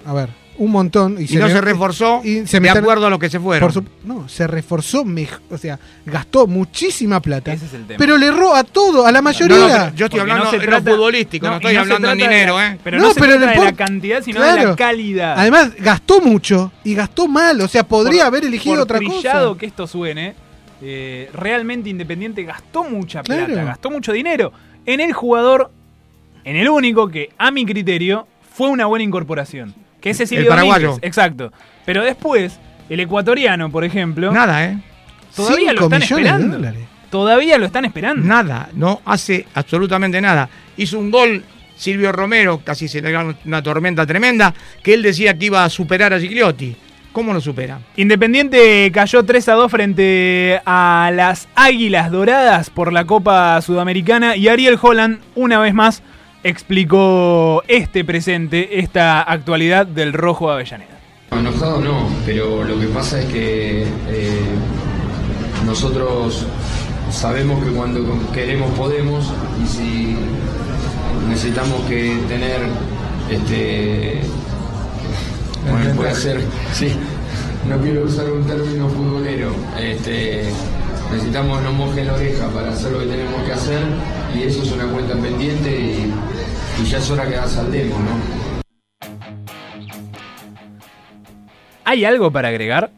[0.05, 1.17] a ver, un montón.
[1.19, 3.67] Y no le- se reforzó y se de acuerdo a lo que se fueron.
[3.67, 7.97] por su- no, se reforzó, mej- o sea, gastó muchísima plata, Ese es el tema.
[7.97, 9.57] pero le erró a todo, a la mayoría.
[9.57, 11.79] No, no, yo estoy Porque hablando no se trata- lo futbolístico, no, no, estoy no
[11.79, 12.79] se hablando en de dinero, la- ¿eh?
[12.83, 15.35] Pero No, no, se pero trata de la cantidad, sino de la calidad.
[15.37, 19.55] Además, gastó mucho y gastó mal, o sea, podría Por- haber elegido por otra cosa.
[19.57, 20.35] que esto suene,
[20.81, 23.45] eh, realmente Independiente gastó mucha Claro.
[23.47, 24.51] plata, gastó mucho dinero
[24.85, 25.71] en el jugador,
[26.43, 29.73] en el único que, a mi criterio, fue una buena incorporación.
[30.05, 30.87] Que es Cecilio El paraguayo.
[30.89, 31.51] Domínguez, Exacto.
[31.83, 34.77] Pero después, el ecuatoriano, por ejemplo, Nada, ¿eh?
[35.35, 36.71] todavía lo están de esperando.
[37.09, 38.23] Todavía lo están esperando.
[38.23, 40.47] Nada, no hace absolutamente nada.
[40.77, 41.43] Hizo un gol
[41.75, 45.71] Silvio Romero, casi se le ganó una tormenta tremenda, que él decía que iba a
[45.71, 46.75] superar a Gigliotti.
[47.11, 47.79] ¿Cómo lo supera?
[47.95, 54.49] Independiente cayó 3 a 2 frente a las Águilas Doradas por la Copa Sudamericana y
[54.49, 56.03] Ariel Holland una vez más
[56.45, 60.99] explicó este presente, esta actualidad del rojo Avellaneda.
[61.31, 64.45] Enojado no, pero lo que pasa es que eh,
[65.65, 66.45] nosotros
[67.09, 70.15] sabemos que cuando queremos podemos y si
[71.27, 72.61] necesitamos que tener
[73.31, 74.21] este
[75.67, 76.41] bueno, puede ser
[76.73, 76.95] sí
[77.67, 80.43] no quiero usar un término futbolero este
[81.11, 83.81] necesitamos no mojen la oreja para hacer lo que tenemos que hacer
[84.35, 86.13] y eso es una cuenta pendiente y,
[86.81, 88.55] y ya es hora que la saldemos ¿no?
[91.83, 92.89] ¿Hay algo para agregar?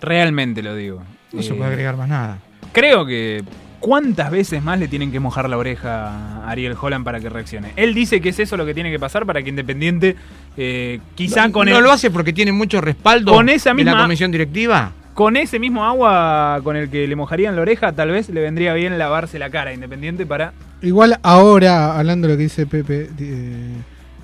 [0.00, 1.02] Realmente lo digo.
[1.32, 2.38] No se Eh, puede agregar más nada.
[2.72, 3.44] Creo que
[3.78, 6.08] ¿cuántas veces más le tienen que mojar la oreja
[6.44, 7.72] a Ariel Holland para que reaccione?
[7.76, 10.16] Él dice que es eso lo que tiene que pasar para que Independiente
[10.56, 13.84] eh, quizá no, con ¿No el- lo hace porque tiene mucho respaldo Con esa de
[13.84, 14.92] la misma- comisión directiva?
[15.14, 18.74] Con ese mismo agua con el que le mojarían la oreja, tal vez le vendría
[18.74, 20.52] bien lavarse la cara Independiente para.
[20.82, 23.72] Igual ahora, hablando de lo que dice Pepe, eh,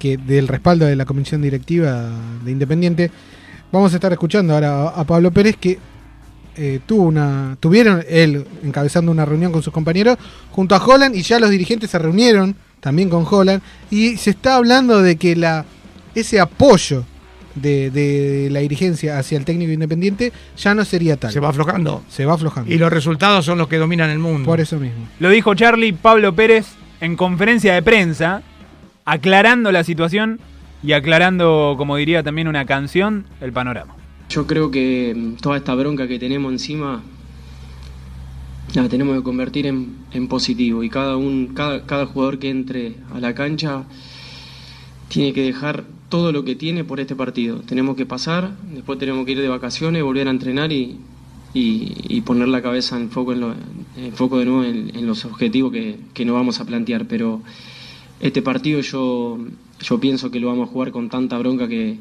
[0.01, 2.11] que del respaldo de la comisión directiva
[2.45, 3.11] de Independiente,
[3.71, 5.79] vamos a estar escuchando ahora a Pablo Pérez que
[6.57, 10.19] eh, tuvo una, tuvieron él encabezando una reunión con sus compañeros
[10.51, 14.57] junto a Holland y ya los dirigentes se reunieron también con Holland y se está
[14.57, 15.65] hablando de que la
[16.15, 17.05] ese apoyo
[17.61, 21.33] de, de la dirigencia hacia el técnico independiente ya no sería tal.
[21.33, 22.03] Se va aflojando.
[22.09, 22.73] Se va aflojando.
[22.73, 24.47] Y los resultados son los que dominan el mundo.
[24.47, 25.09] Por eso mismo.
[25.19, 26.67] Lo dijo Charlie Pablo Pérez
[27.01, 28.43] en conferencia de prensa,
[29.05, 30.41] aclarando la situación
[30.83, 33.95] y aclarando, como diría también una canción, el panorama.
[34.29, 37.03] Yo creo que mm, toda esta bronca que tenemos encima
[38.75, 42.95] la tenemos que convertir en, en positivo y cada, un, cada, cada jugador que entre
[43.13, 43.83] a la cancha
[45.09, 47.61] tiene que dejar todo lo que tiene por este partido.
[47.61, 50.99] Tenemos que pasar, después tenemos que ir de vacaciones, volver a entrenar y,
[51.55, 53.55] y, poner la cabeza en foco, en lo-
[53.97, 57.07] en foco de nuevo en, los objetivos que, que nos vamos a plantear.
[57.07, 57.41] Pero
[58.21, 59.39] este partido yo,
[59.81, 61.97] yo pienso que lo vamos a jugar con tanta bronca que,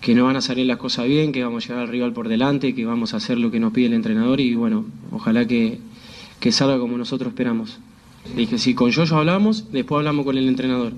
[0.00, 2.28] que no van a salir las cosas bien, que vamos a llegar al rival por
[2.28, 5.78] delante, que vamos a hacer lo que nos pide el entrenador y bueno, ojalá que,
[6.40, 7.78] que salga como nosotros esperamos.
[8.34, 10.92] Le dije, sí, con Yoyo hablamos, después hablamos con el entrenador.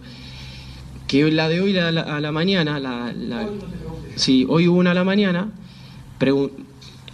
[1.09, 3.49] Que la de hoy a la, a la mañana, la, la-
[4.15, 5.51] sí, hoy hubo una a la mañana,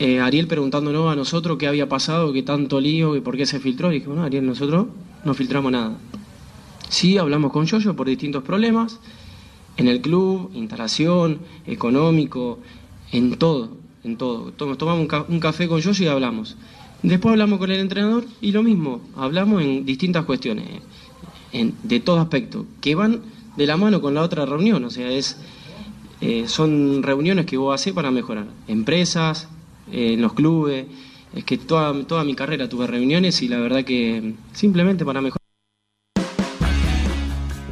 [0.00, 3.60] eh, Ariel preguntándonos a nosotros qué había pasado, qué tanto lío, que por qué se
[3.60, 3.90] filtró.
[3.92, 4.88] Y dije, bueno, Ariel, nosotros
[5.24, 5.96] no filtramos nada.
[6.88, 8.98] Sí, hablamos con Yoyo por distintos problemas,
[9.76, 12.58] en el club, instalación, económico,
[13.12, 13.70] en todo,
[14.02, 14.50] en todo.
[14.52, 16.56] Tom- Tomamos un, ca- un café con Yoyo y hablamos.
[17.04, 20.66] Después hablamos con el entrenador y lo mismo, hablamos en distintas cuestiones,
[21.84, 23.20] de todo aspecto, que van
[23.56, 25.38] de la mano con la otra reunión, o sea, es,
[26.20, 28.46] eh, son reuniones que vos haces para mejorar.
[28.68, 29.48] Empresas,
[29.92, 30.86] eh, los clubes,
[31.34, 35.38] es que toda, toda mi carrera tuve reuniones y la verdad que simplemente para mejorar.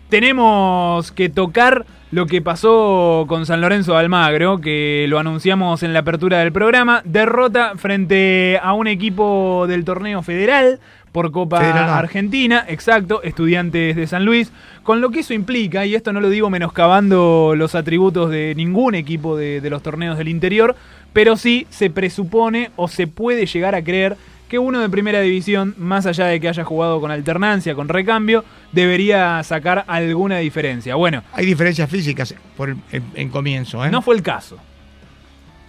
[0.09, 5.93] Tenemos que tocar lo que pasó con San Lorenzo de Almagro, que lo anunciamos en
[5.93, 7.01] la apertura del programa.
[7.05, 10.79] Derrota frente a un equipo del torneo federal
[11.13, 14.51] por Copa Argentina, exacto, estudiantes de San Luis,
[14.83, 18.95] con lo que eso implica, y esto no lo digo menoscabando los atributos de ningún
[18.95, 20.75] equipo de, de los torneos del interior,
[21.13, 24.15] pero sí se presupone o se puede llegar a creer
[24.51, 28.43] que uno de primera división, más allá de que haya jugado con alternancia, con recambio,
[28.73, 30.95] debería sacar alguna diferencia.
[30.95, 31.23] Bueno.
[31.31, 33.89] Hay diferencias físicas por en, comienzo, ¿eh?
[33.89, 34.57] No fue el caso.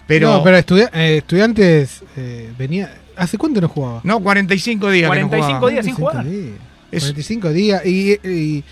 [0.09, 2.93] Pero, no, pero eh, estudiantes eh, venía.
[3.15, 4.01] ¿Hace cuánto no jugaba?
[4.03, 5.07] No, 45 días.
[5.07, 6.27] 45 días sin jugar.
[6.91, 7.87] 45 días.
[7.87, 8.65] y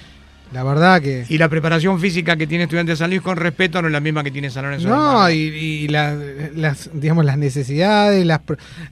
[0.52, 1.24] la verdad que.
[1.28, 4.00] Y la preparación física que tiene Estudiantes de San Luis con respeto no es la
[4.00, 4.88] misma que tiene San Lorenzo.
[4.88, 8.40] No, y, las, digamos, las necesidades, las,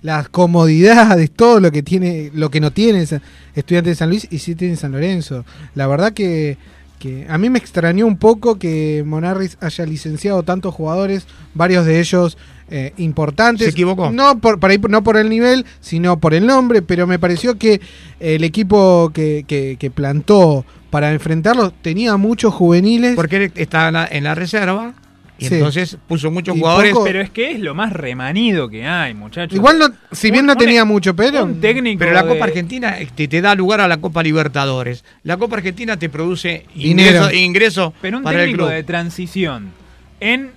[0.03, 4.38] las comodidades, todo lo que tiene, lo que no tiene Estudiantes de San Luis y
[4.38, 5.44] sí tiene San Lorenzo.
[5.75, 6.59] La verdad que,
[6.99, 12.01] que a mí me extrañó un poco que Monarris haya licenciado tantos jugadores, varios de
[12.01, 12.37] ellos
[12.71, 13.65] eh, importantes.
[13.67, 14.11] Se equivocó.
[14.11, 17.81] No por, para no por el nivel, sino por el nombre, pero me pareció que
[18.21, 23.15] el equipo que, que, que plantó para enfrentarlo tenía muchos juveniles.
[23.15, 24.95] Porque estaba en la, reserva.
[25.38, 26.94] Y entonces puso muchos jugadores.
[27.05, 29.55] pero es que es lo más remanido que hay, muchachos.
[29.55, 31.44] Igual, si bien no tenía mucho, pero.
[31.44, 35.05] Un técnico pero la Copa Argentina te, da lugar a la Copa Libertadores.
[35.22, 39.70] La Copa Argentina te produce ingreso, ingreso pero un técnico de transición
[40.20, 40.51] en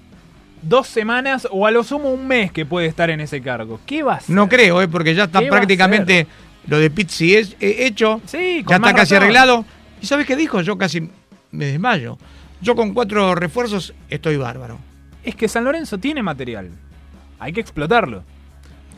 [0.61, 3.79] dos semanas o a lo sumo un mes que puede estar en ese cargo.
[3.85, 4.35] ¿Qué va a hacer?
[4.35, 4.87] No creo, ¿eh?
[4.87, 6.27] porque ya está prácticamente
[6.67, 8.21] lo de Pizzi es eh, hecho.
[8.25, 9.65] Sí, ya está casi arreglado.
[10.01, 10.61] ¿Y sabes qué dijo?
[10.61, 11.09] Yo casi
[11.51, 12.17] me desmayo.
[12.61, 14.79] Yo con cuatro refuerzos estoy bárbaro.
[15.23, 16.69] Es que San Lorenzo tiene material.
[17.39, 18.23] Hay que explotarlo.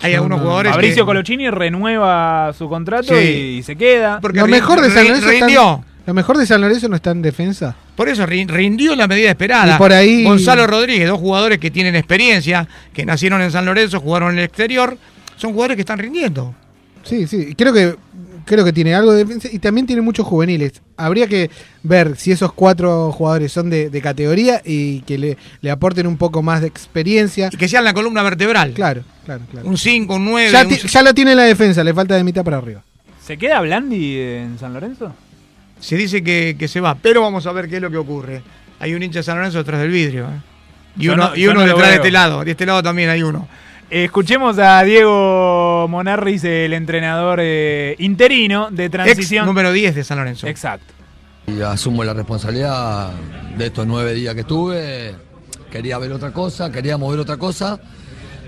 [0.02, 0.74] Hay algunos jugadores.
[0.74, 4.20] Fabricio Colochini renueva su contrato y, se queda.
[4.20, 5.84] Porque lo mejor de San Lorenzo rindió.
[6.06, 7.76] lo mejor de San Lorenzo no está en defensa.
[7.96, 9.76] Por eso rindió la medida esperada.
[9.76, 10.24] Y por ahí.
[10.24, 14.46] Gonzalo Rodríguez, dos jugadores que tienen experiencia, que nacieron en San Lorenzo, jugaron en el
[14.46, 14.98] exterior,
[15.38, 16.54] son jugadores que están rindiendo.
[17.04, 17.54] Sí, sí.
[17.56, 17.96] Creo que
[18.46, 20.82] creo que tiene algo de defensa y también tiene muchos juveniles.
[20.98, 21.50] Habría que
[21.82, 26.42] ver si esos cuatro jugadores son de, categoría y que le, le, aporten un poco
[26.42, 27.50] más de experiencia.
[27.52, 28.74] Y que sean la columna vertebral.
[28.74, 29.68] Claro, claro, claro.
[29.68, 30.52] Un 5, un 9.
[30.52, 32.82] Ya, ya, lo tiene la defensa, le falta de mitad para arriba.
[33.22, 35.14] ¿Se queda Blandi en San Lorenzo?
[35.80, 38.42] Se dice que, se va, pero vamos a ver qué es lo que ocurre.
[38.80, 40.26] Hay un hincha de San Lorenzo detrás del vidrio.
[40.26, 40.42] ¿eh?
[40.98, 42.44] Y uno, y uno detrás de este lado.
[42.44, 43.48] De este lado también hay uno.
[43.90, 49.46] Escuchemos a Diego Monarris, el entrenador eh, interino de transición.
[49.46, 50.48] número 10 de San Lorenzo.
[50.48, 50.94] Exacto.
[51.48, 53.12] Y asumo la responsabilidad
[53.58, 55.16] de estos nueve días que estuve.
[55.72, 57.80] Quería ver otra cosa, queríamos ver otra cosa.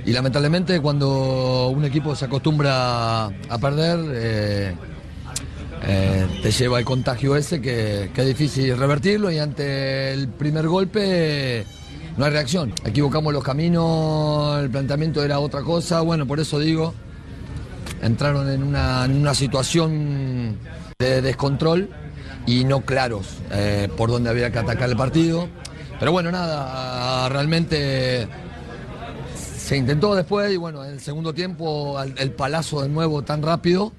[0.06, 4.76] Y lamentablemente cuando un equipo se acostumbra a perder, eh,
[5.84, 10.68] eh, te lleva el contagio ese que, que es difícil revertirlo y ante el primer
[10.68, 11.66] golpe
[12.18, 12.74] no hay reacción.
[12.86, 16.94] Equivocamos los caminos, el planteamiento era otra cosa, bueno, por eso digo,
[18.02, 20.58] entraron en una, situación
[21.00, 21.90] de descontrol
[22.46, 25.48] y no claros eh, por dónde había que atacar el partido.
[26.00, 28.28] Pero bueno, nada, realmente
[29.36, 33.92] se intentó después y bueno, en el segundo tiempo el palazo de nuevo tan rápido.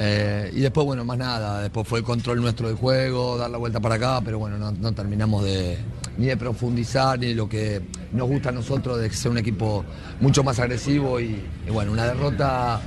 [0.00, 3.58] Eh, y después, bueno, más nada, después fue el control nuestro del juego, dar la
[3.58, 5.76] vuelta para acá, pero bueno, no terminamos de,
[6.18, 7.80] ni de profundizar, ni de lo que
[8.12, 9.84] nos gusta a nosotros, de ser un equipo
[10.20, 12.80] mucho más agresivo y, bueno, una derrota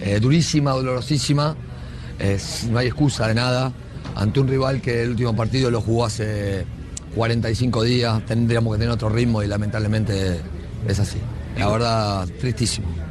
[0.00, 1.56] eh, durísima, dolorosísima,
[2.70, 3.72] no hay excusa de nada,
[4.14, 6.64] ante un rival que el último partido lo jugó hace
[7.14, 10.40] 45 días, tendríamos que tener otro ritmo y lamentablemente
[10.86, 11.18] es así.
[11.58, 13.05] La verdad, tristísimo.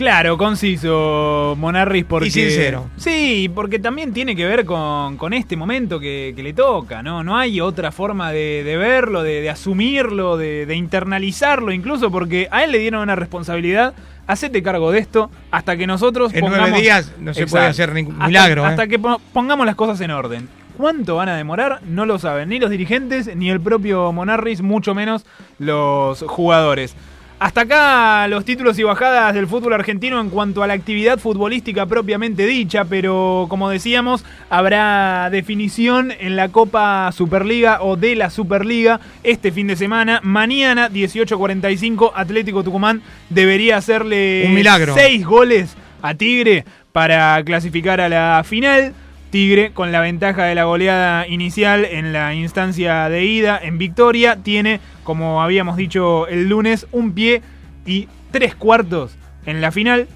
[0.00, 2.28] Claro, conciso, Monarris, porque...
[2.28, 2.88] Y sincero.
[2.96, 7.22] Sí, porque también tiene que ver con, este momento que, le toca, ¿no?
[7.22, 12.78] No hay otra forma de, verlo, de, asumirlo, de, internalizarlo, incluso porque a él le
[12.78, 13.92] dieron una responsabilidad.
[14.26, 18.16] Hacete cargo de esto hasta que nosotros en nueve días no se puede hacer ningún
[18.16, 18.64] milagro.
[18.64, 18.88] Hasta, ¿eh?
[18.88, 20.48] que pongamos las cosas en orden.
[20.78, 21.82] ¿Cuánto van a demorar?
[21.84, 25.26] No lo saben ni los dirigentes, ni el propio Monarris, mucho menos
[25.58, 26.96] los jugadores.
[27.40, 31.86] Hasta acá los títulos y bajadas del fútbol argentino en cuanto a la actividad futbolística
[31.86, 39.00] propiamente dicha, pero como decíamos, habrá definición en la Copa Superliga o de la Superliga
[39.22, 40.20] este fin de semana.
[40.22, 43.00] Mañana, 18.45, Atlético Tucumán
[43.30, 44.92] debería hacerle Un milagro.
[44.92, 48.92] seis goles a Tigre para clasificar a la final.
[49.30, 54.36] Tigre, con la ventaja de la goleada inicial en la instancia de ida en victoria,
[54.42, 57.42] tiene, como habíamos dicho el lunes, un pie
[57.86, 59.16] y tres cuartos
[59.46, 60.08] en la final.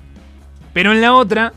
[0.72, 1.53] Pero en la otra,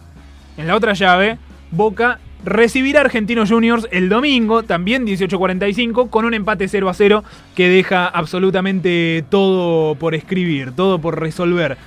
[0.58, 1.38] en la otra llave,
[1.72, 7.24] Boca recibirá a Argentinos Juniors el domingo, también 18.45, con un empate 0 a 0
[7.56, 11.78] que deja absolutamente todo por escribir, todo por resolver.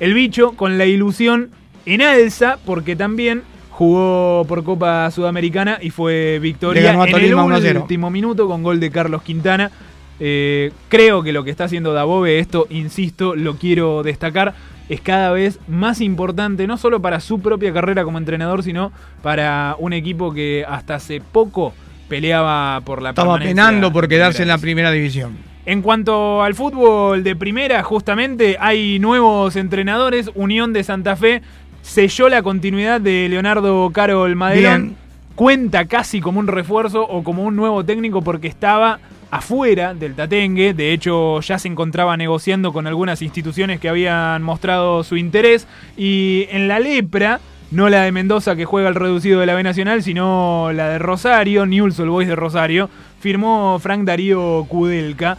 [0.00, 1.50] El bicho con la ilusión
[1.86, 3.42] en alza, porque también
[3.78, 7.80] jugó por Copa Sudamericana y fue victoria en el Tolima 1 a 0.
[7.82, 9.70] último minuto con gol de Carlos Quintana.
[10.18, 14.54] Eh, creo que lo que está haciendo Dabove, esto, insisto, lo quiero destacar,
[14.88, 18.90] es cada vez más importante, no solo para su propia carrera como entrenador, sino
[19.22, 21.72] para un equipo que hasta hace poco
[22.08, 25.36] peleaba por la Estaba penando por quedarse en la primera división.
[25.66, 30.30] En cuanto al fútbol de primera, justamente hay nuevos entrenadores.
[30.34, 31.42] Unión de Santa Fe
[31.88, 34.82] selló la continuidad de Leonardo Carol Madelón.
[34.82, 34.96] Bien.
[35.34, 38.98] Cuenta casi como un refuerzo o como un nuevo técnico porque estaba
[39.30, 40.74] afuera del Tatengue.
[40.74, 45.66] De hecho, ya se encontraba negociando con algunas instituciones que habían mostrado su interés.
[45.96, 49.62] Y en la lepra, no la de Mendoza que juega el reducido de la B
[49.62, 55.38] Nacional, sino la de Rosario, Newell's Old Boys de Rosario, firmó Frank Darío Kudelka.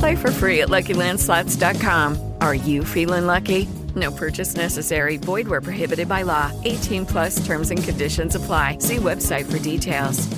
[0.00, 2.16] Play for free at LuckyLandSlots.com.
[2.40, 3.68] Are you feeling lucky?
[3.94, 5.18] No purchase necessary.
[5.18, 6.50] Void where prohibited by law.
[6.64, 8.78] 18 plus terms and conditions apply.
[8.80, 10.28] See website for details.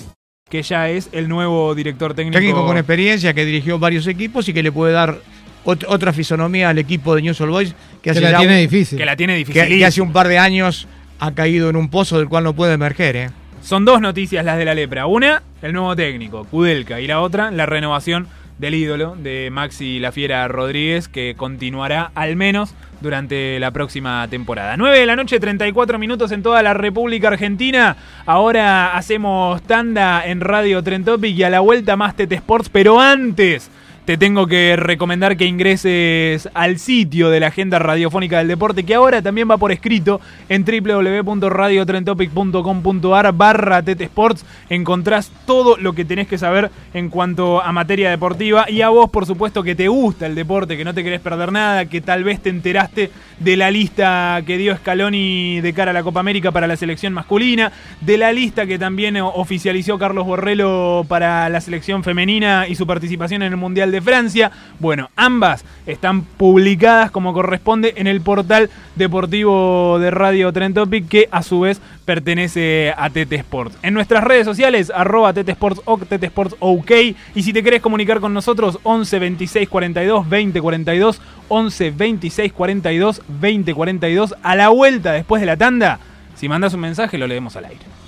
[0.51, 2.39] que ya es el nuevo director técnico.
[2.39, 5.19] Técnico con experiencia que dirigió varios equipos y que le puede dar
[5.65, 8.99] ot- otra fisonomía al equipo de News All Boys que, hace la tiene un- difícil.
[8.99, 9.79] Que la tiene que- difícil.
[9.79, 10.87] que hace un par de años
[11.21, 13.17] ha caído en un pozo del cual no puede emerger.
[13.17, 13.31] ¿eh?
[13.63, 15.07] Son dos noticias las de la lepra.
[15.07, 17.01] Una, el nuevo técnico, Kudelka.
[17.01, 22.37] Y la otra, la renovación del ídolo de Maxi La Fiera Rodríguez, que continuará al
[22.37, 24.77] menos durante la próxima temporada.
[24.77, 27.97] 9 de la noche, 34 minutos en toda la República Argentina.
[28.25, 33.01] Ahora hacemos tanda en Radio Tren Topic y a la vuelta más Tete Sports, pero
[33.01, 33.71] antes
[34.05, 38.97] te tengo que recomendar que ingreses al sitio de la agenda radiofónica del deporte, que
[38.97, 44.45] ahora también va por escrito en www.radiotrentopic.com.ar barra Tete Sports.
[44.69, 49.09] Encontrás todo lo que tenés que saber en cuanto a materia deportiva y a vos,
[49.09, 52.25] por supuesto, que te gusta el deporte, que no te querés perder nada, que tal
[52.25, 56.51] vez te enteraste de la lista que dio Scaloni de cara a la Copa América
[56.51, 62.03] para la selección masculina, de la lista que también oficializó Carlos Borrello para la selección
[62.03, 64.51] femenina y su participación en el Mundial de Francia.
[64.81, 71.29] Bueno, ambas están publicadas como corresponde en el portal deportivo de Radio Tren Topic, que
[71.31, 73.77] a su vez pertenece a TT Sports.
[73.83, 76.91] En nuestras redes sociales, arroba TT Sports OK, TT Sports OK.
[77.35, 83.23] Y si te querés comunicar con nosotros, 11 26 42 20 42, 11 26 42
[83.29, 84.35] 20 42.
[84.43, 86.01] A la vuelta después de la tanda,
[86.35, 88.02] si mandas un mensaje, lo leemos al aire.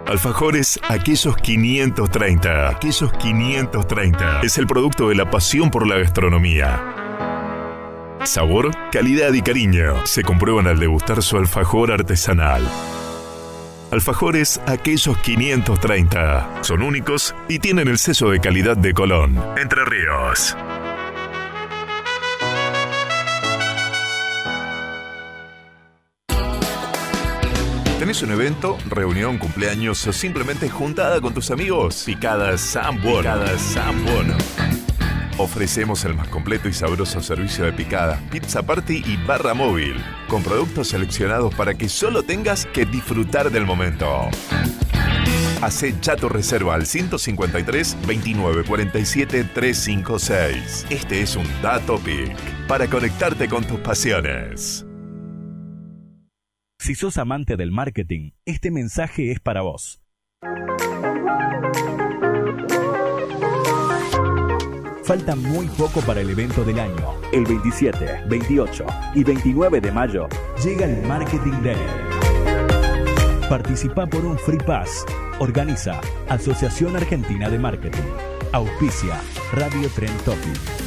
[0.06, 2.70] Alfajores, aquellos 530.
[2.70, 4.42] Aquellos 530.
[4.42, 6.84] Es el producto de la pasión por la gastronomía.
[8.26, 12.62] Sabor, calidad y cariño se comprueban al degustar su alfajor artesanal.
[13.92, 16.64] Alfajores aquellos 530.
[16.64, 20.56] Son únicos y tienen el sello de calidad de Colón, Entre Ríos.
[28.00, 32.04] ¿Tenés un evento, reunión, cumpleaños o simplemente juntada con tus amigos?
[32.06, 33.20] Picadas Sambono.
[33.20, 34.75] Picadas Sambono.
[35.38, 39.96] Ofrecemos el más completo y sabroso servicio de picada, pizza party y barra móvil,
[40.30, 44.30] con productos seleccionados para que solo tengas que disfrutar del momento.
[45.62, 50.86] Hacé ya tu reserva al 153 29 47 356.
[50.90, 52.34] Este es un Dato Pic
[52.68, 54.86] para conectarte con tus pasiones.
[56.80, 60.05] Si sos amante del marketing, este mensaje es para vos.
[65.06, 67.14] Falta muy poco para el evento del año.
[67.32, 70.28] El 27, 28 y 29 de mayo
[70.64, 71.78] llega el Marketing Day.
[73.48, 75.06] Participa por un Free Pass.
[75.38, 78.02] Organiza Asociación Argentina de Marketing.
[78.52, 79.22] Auspicia
[79.54, 80.86] Radio Trend Topic.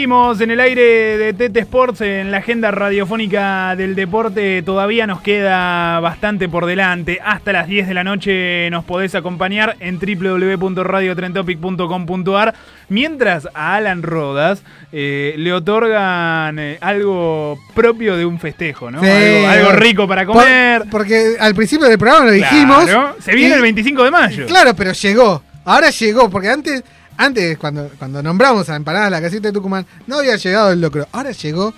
[0.00, 4.62] Seguimos en el aire de TT Sports, en la agenda radiofónica del deporte.
[4.62, 7.18] Todavía nos queda bastante por delante.
[7.22, 12.54] Hasta las 10 de la noche nos podés acompañar en www.radiotrentopic.com.ar.
[12.88, 19.02] Mientras a Alan Rodas eh, le otorgan eh, algo propio de un festejo, ¿no?
[19.02, 20.84] Sí, algo, algo rico para por- comer.
[20.90, 22.84] porque al principio del programa lo dijimos.
[22.84, 24.46] Claro, se viene y- el 25 de mayo.
[24.46, 25.42] Claro, pero llegó.
[25.66, 26.82] Ahora llegó, porque antes,
[27.24, 30.80] antes cuando, cuando nombramos a Empanadas de la Casita de Tucumán, no había llegado el
[30.80, 31.06] locro.
[31.12, 31.72] Ahora llegó.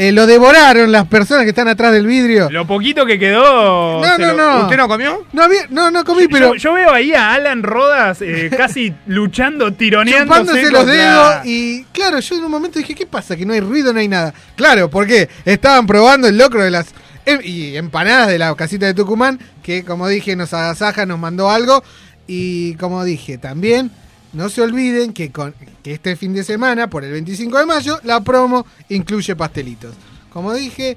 [0.00, 2.48] Eh, lo devoraron las personas que están atrás del vidrio.
[2.52, 4.00] Lo poquito que quedó.
[4.00, 4.62] No, no, lo- no.
[4.62, 5.24] ¿Usted no comió?
[5.32, 8.94] No, había- no, no comí, Yo- pero yo, veo ahí a Alan Rodas eh, casi
[9.08, 10.36] luchando, tironeando.
[10.36, 11.36] chupándose los dedos.
[11.44, 13.34] Y claro, yo en un momento dije, ¿qué pasa?
[13.36, 14.32] Que no hay ruido, no hay nada.
[14.54, 16.86] Claro, porque estaban probando el locro de las
[17.26, 21.50] em- y empanadas de la casita de Tucumán, que como dije, nos agasaja, nos mandó
[21.50, 21.82] algo.
[22.28, 23.90] Y como dije, también
[24.32, 27.98] no se olviden que, con, que este fin de semana, por el 25 de mayo,
[28.04, 29.94] la promo incluye pastelitos.
[30.32, 30.96] Como dije,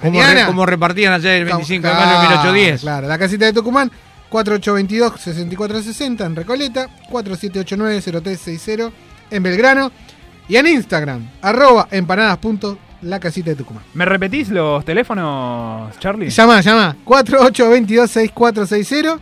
[0.00, 2.80] Como, mañana- re- como repartían ayer el 25 de mayo de Claro, 1810.
[2.80, 3.90] Claro, la casita de Tucumán,
[4.30, 8.90] 4822-6460 en Recoleta, 4789-0360
[9.30, 9.90] en Belgrano
[10.48, 12.38] y en Instagram, arroba empanadas.
[13.02, 13.84] La casita de Tucumán.
[13.94, 16.30] ¿Me repetís los teléfonos, Charlie?
[16.30, 19.18] Llama, llama, 4822-6460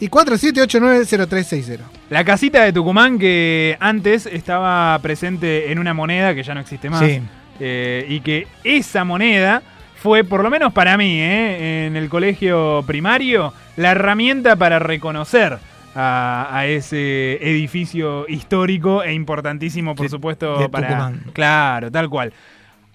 [0.00, 1.78] y 4789-0360.
[2.10, 6.88] La casita de Tucumán que antes estaba presente en una moneda que ya no existe
[6.88, 7.04] más.
[7.04, 7.20] Sí.
[7.60, 9.62] Eh, y que esa moneda
[9.96, 15.58] fue, por lo menos para mí, eh, en el colegio primario, la herramienta para reconocer
[15.94, 20.88] a, a ese edificio histórico e importantísimo, por De- supuesto, de para.
[20.88, 21.22] Tucumán.
[21.32, 22.32] Claro, tal cual.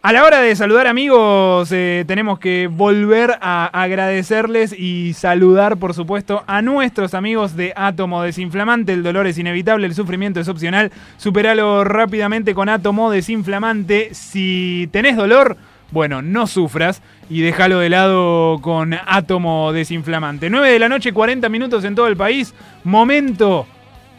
[0.05, 5.93] A la hora de saludar amigos, eh, tenemos que volver a agradecerles y saludar, por
[5.93, 8.91] supuesto, a nuestros amigos de Átomo Desinflamante.
[8.91, 10.91] El dolor es inevitable, el sufrimiento es opcional.
[11.15, 14.09] Superalo rápidamente con Átomo Desinflamante.
[14.13, 15.55] Si tenés dolor,
[15.91, 20.49] bueno, no sufras y déjalo de lado con Átomo Desinflamante.
[20.49, 22.53] 9 de la noche, 40 minutos en todo el país.
[22.83, 23.65] Momento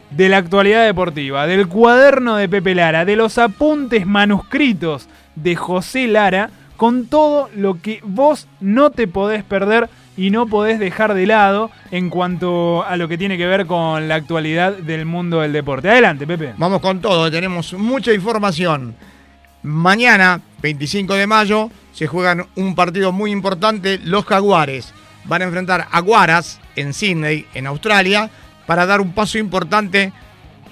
[0.09, 6.07] de la actualidad deportiva, del cuaderno de Pepe Lara, de los apuntes manuscritos de José
[6.07, 11.25] Lara, con todo lo que vos no te podés perder y no podés dejar de
[11.25, 15.53] lado en cuanto a lo que tiene que ver con la actualidad del mundo del
[15.53, 15.89] deporte.
[15.89, 16.53] Adelante, Pepe.
[16.57, 18.95] Vamos con todo, tenemos mucha información.
[19.63, 23.99] Mañana, 25 de mayo, se juegan un partido muy importante.
[24.03, 24.93] Los Jaguares
[25.25, 28.29] van a enfrentar a Guaras en Sydney, en Australia,
[28.65, 30.13] para dar un paso importante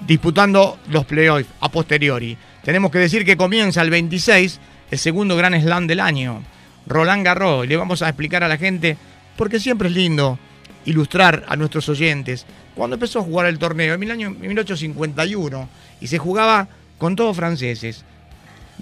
[0.06, 2.36] disputando los playoffs a posteriori.
[2.62, 6.42] Tenemos que decir que comienza el 26, el segundo gran slam del año,
[6.86, 7.66] Roland Garros.
[7.66, 8.96] Le vamos a explicar a la gente
[9.36, 10.38] porque siempre es lindo
[10.84, 12.46] ilustrar a nuestros oyentes.
[12.74, 15.68] Cuando empezó a jugar el torneo, en el año 1851,
[16.00, 18.04] y se jugaba con todos franceses.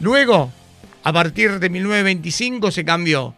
[0.00, 0.50] Luego,
[1.04, 3.34] a partir de 1925 se cambió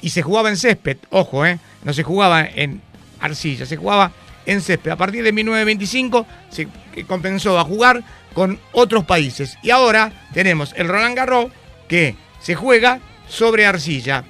[0.00, 1.58] y se jugaba en césped, ojo, ¿eh?
[1.84, 2.80] no se jugaba en
[3.20, 4.12] arcilla, se jugaba
[4.46, 4.90] en césped.
[4.90, 6.68] A partir de 1925 se
[7.06, 9.58] compensó a jugar con otros países.
[9.62, 11.50] Y ahora tenemos el Roland Garros
[11.88, 14.24] que se juega sobre arcilla.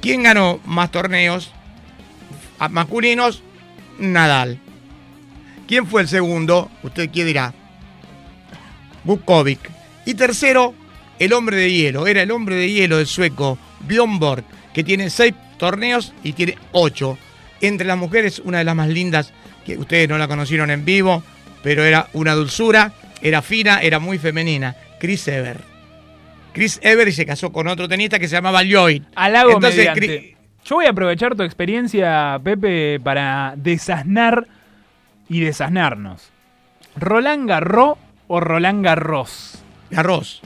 [0.00, 1.52] ¿Quién ganó más torneos
[2.70, 3.42] masculinos?
[3.98, 4.60] Nadal.
[5.66, 6.70] ¿Quién fue el segundo?
[6.82, 7.52] Usted quién dirá.
[9.04, 9.70] Bukovic.
[10.06, 10.74] Y tercero,
[11.18, 12.06] el hombre de hielo.
[12.06, 16.56] Era el hombre de hielo, el sueco Bjorn Borg, que tiene seis torneos y tiene
[16.72, 17.18] ocho.
[17.60, 19.32] Entre las mujeres, una de las más lindas,
[19.66, 21.22] que ustedes no la conocieron en vivo,
[21.62, 24.76] pero era una dulzura, era fina, era muy femenina.
[25.00, 25.58] Chris Ever.
[26.52, 29.02] Chris Ever y se casó con otro tenista que se llamaba Lloyd.
[29.14, 30.00] Halago Entonces, mediante.
[30.00, 34.46] Chris- Yo voy a aprovechar tu experiencia, Pepe, para desasnar
[35.28, 36.30] y desasnarnos.
[36.96, 39.58] ¿Roland Garros o Roland Garros?
[39.90, 40.42] Garros.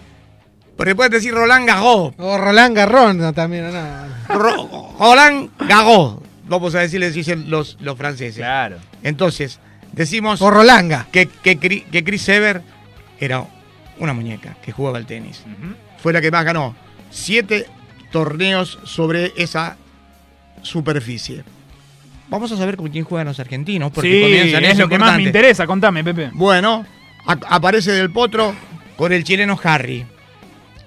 [0.76, 2.12] Porque puedes decir Roland Garros.
[2.18, 4.34] O Roland Garrón no, también, no.
[4.34, 6.16] Ro- Roland Garros.
[6.48, 8.36] Vamos a decirles, dicen los, los franceses.
[8.36, 8.76] Claro.
[9.02, 9.60] Entonces,
[9.92, 10.42] decimos.
[10.42, 11.06] O Rolanga.
[11.12, 12.62] Que, que, Cri- que Chris Ever
[13.20, 13.44] era
[13.98, 15.42] una muñeca que jugaba al tenis.
[15.98, 16.74] Fue la que más ganó.
[17.10, 17.66] Siete
[18.10, 19.76] torneos sobre esa
[20.62, 21.44] superficie.
[22.28, 23.92] Vamos a saber con quién juegan los argentinos.
[23.92, 25.66] Porque Sí, comienzan, es lo que más me interesa.
[25.66, 26.30] Contame, Pepe.
[26.32, 26.86] Bueno,
[27.26, 28.54] aparece Del Potro
[28.96, 30.06] con el chileno Harry.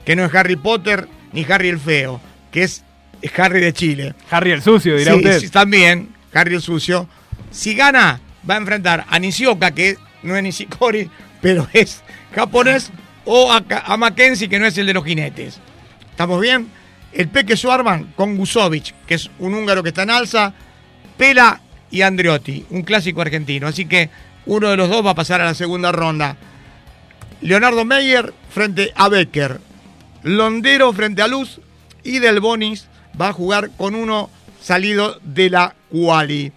[0.04, 2.84] Que no es Harry Potter ni Harry el Feo, que es
[3.38, 4.14] Harry de Chile.
[4.30, 5.40] Harry el sucio, dirá Sí, usted.
[5.40, 7.08] sí, también, Harry el sucio.
[7.52, 8.20] Si gana,
[8.50, 11.10] va a enfrentar a Nishioka, que no es Nishikori,
[11.42, 12.02] pero es
[12.34, 12.92] japonés,
[13.26, 15.60] o a, a Mackenzie, que no es el de los jinetes.
[16.12, 16.68] ¿Estamos bien?
[17.14, 20.54] El Peque Schwarman con Gusovic, que es un húngaro que está en alza,
[21.18, 23.68] Pela y Andreotti, un clásico argentino.
[23.68, 24.10] Así que
[24.46, 26.36] uno de los dos va a pasar a la segunda ronda.
[27.42, 29.60] Leonardo Meyer frente a Becker.
[30.24, 31.62] Londero frente a Luz.
[32.04, 32.88] Y Del Bonis
[33.20, 34.30] va a jugar con uno
[34.62, 36.52] salido de la Quali.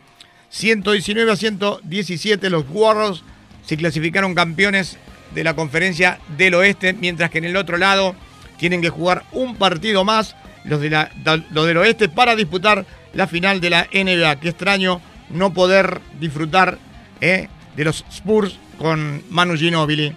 [0.50, 3.22] 119 a 117 los Warriors
[3.64, 4.96] se clasificaron campeones
[5.34, 8.14] de la conferencia del oeste, mientras que en el otro lado
[8.56, 10.34] tienen que jugar un partido más
[10.64, 11.08] los, de
[11.50, 14.40] los del oeste para disputar la final de la NBA.
[14.40, 15.00] Qué extraño
[15.30, 16.78] no poder disfrutar
[17.20, 20.14] eh, de los Spurs con Manu Ginobili.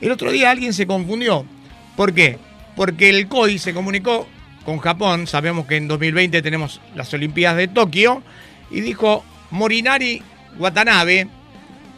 [0.00, 1.46] El otro día alguien se confundió.
[1.96, 2.38] ¿Por qué?
[2.76, 4.28] Porque el COI se comunicó
[4.64, 5.26] con Japón.
[5.26, 8.22] Sabemos que en 2020 tenemos las Olimpiadas de Tokio.
[8.70, 10.22] Y dijo, Morinari
[10.58, 11.28] Watanabe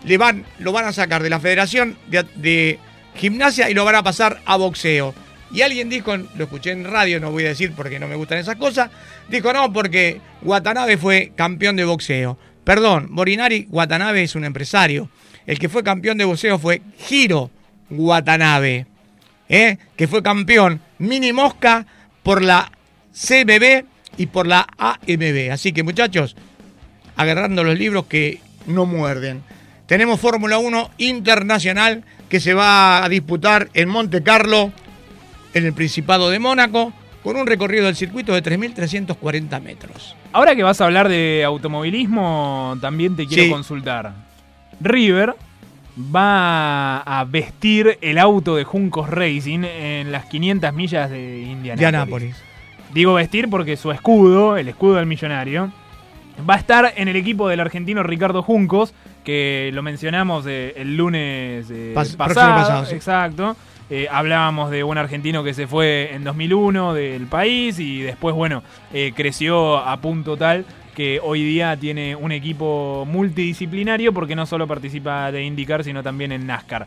[0.05, 2.79] le van, lo van a sacar de la Federación de,
[3.15, 5.15] Gimnasia y lo van a pasar a boxeo.
[5.51, 8.39] Y alguien dijo, lo escuché en radio, no voy a decir porque no me gustan
[8.39, 8.91] esas cosas,
[9.31, 12.37] dijo no, porque Watanabe fue campeón de boxeo.
[12.63, 15.09] Perdón, Morinari Watanabe es un empresario.
[15.47, 17.51] El que fue campeón de boxeo fue Hiro
[17.89, 18.87] Watanabe,
[19.49, 19.79] ¿eh?
[19.97, 21.87] que fue campeón mini mosca
[22.27, 22.73] por la
[23.13, 23.85] CBB
[24.17, 25.53] y por la AMB.
[25.53, 26.35] Así que muchachos,
[27.15, 29.45] agarrando los libros que no muerden.
[29.87, 34.73] Tenemos Fórmula 1 internacional que se va a disputar en Monte Carlo,
[35.55, 40.17] en el Principado de Mónaco, con un recorrido del circuito de 3.340 metros.
[40.33, 43.51] Ahora que vas a hablar de automovilismo, también te quiero Sí.
[43.51, 44.13] consultar.
[44.81, 45.37] River
[45.99, 52.37] va a vestir el auto de Juncos Racing en las 500 millas de Indianápolis.
[52.93, 55.71] Digo vestir porque su escudo, el escudo del millonario,
[56.49, 58.95] va a estar en el equipo del argentino Ricardo Juncos,
[59.25, 62.55] que lo mencionamos eh, el lunes eh, Pas- pasado.
[62.57, 62.95] pasado, sí.
[62.95, 63.57] Exacto.
[63.89, 68.63] Eh, hablábamos de un argentino que se fue en 2001 del país y después, bueno,
[69.15, 70.65] creció a punto tal
[70.97, 76.33] que hoy día tiene un equipo multidisciplinario porque no solo participa de IndyCar, sino también
[76.33, 76.87] en NASCAR.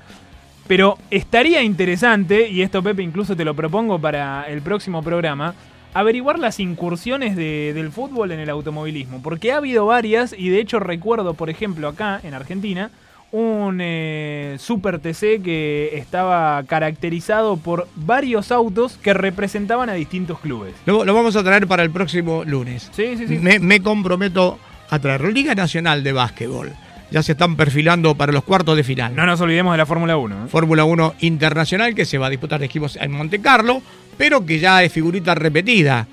[0.68, 5.54] Pero estaría interesante, y esto Pepe incluso te lo propongo para el próximo programa,
[5.94, 9.22] averiguar las incursiones de- del fútbol en el automovilismo.
[9.22, 12.90] Porque ha habido varias, y de hecho recuerdo, por ejemplo, acá en Argentina,
[13.32, 20.74] un eh, Super TC que estaba caracterizado por varios autos que representaban a distintos clubes.
[20.86, 22.90] Lo, lo vamos a traer para el próximo lunes.
[22.94, 23.38] Sí, sí, sí.
[23.38, 24.58] Me, me comprometo
[24.90, 25.30] a traerlo.
[25.30, 26.74] Liga Nacional de Básquetbol.
[27.12, 29.16] Ya se están perfilando para los cuartos de final.
[29.16, 30.46] No nos olvidemos de la Fórmula 1.
[30.46, 30.48] ¿eh?
[30.48, 33.82] Fórmula 1 Internacional que se va a disputar de equipos en Monte Carlo,
[34.18, 36.08] pero que ya es figurita repetida.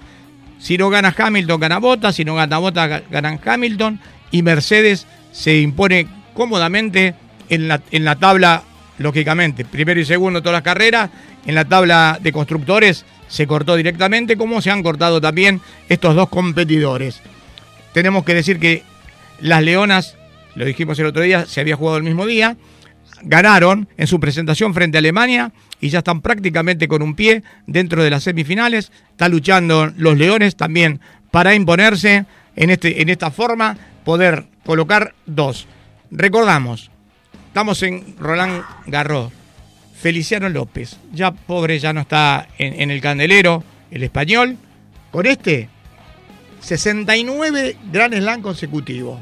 [0.59, 4.01] Si no gana Hamilton, gana Bottas, si no gana Bottas, ga- ganan Hamilton
[4.31, 7.15] y Mercedes se impone cómodamente
[7.49, 8.63] en la, en la tabla,
[8.99, 11.11] lógicamente, primero y segundo todas las carreras,
[11.47, 16.29] en la tabla de constructores se cortó directamente, como se han cortado también estos dos
[16.29, 17.21] competidores.
[17.93, 18.83] Tenemos que decir que
[19.41, 20.17] las Leonas,
[20.55, 22.57] lo dijimos el otro día, se había jugado el mismo día,
[23.23, 28.03] ganaron en su presentación frente a Alemania y ya están prácticamente con un pie dentro
[28.03, 28.93] de las semifinales.
[29.11, 35.67] Está luchando los Leones también para imponerse en, este, en esta forma, poder colocar dos.
[36.17, 36.91] Recordamos,
[37.49, 39.31] estamos en Roland Garros.
[39.95, 44.57] Feliciano López, ya pobre, ya no está en, el candelero, el español.
[45.11, 45.69] Con este,
[46.61, 49.21] 69 Grand Slam consecutivos.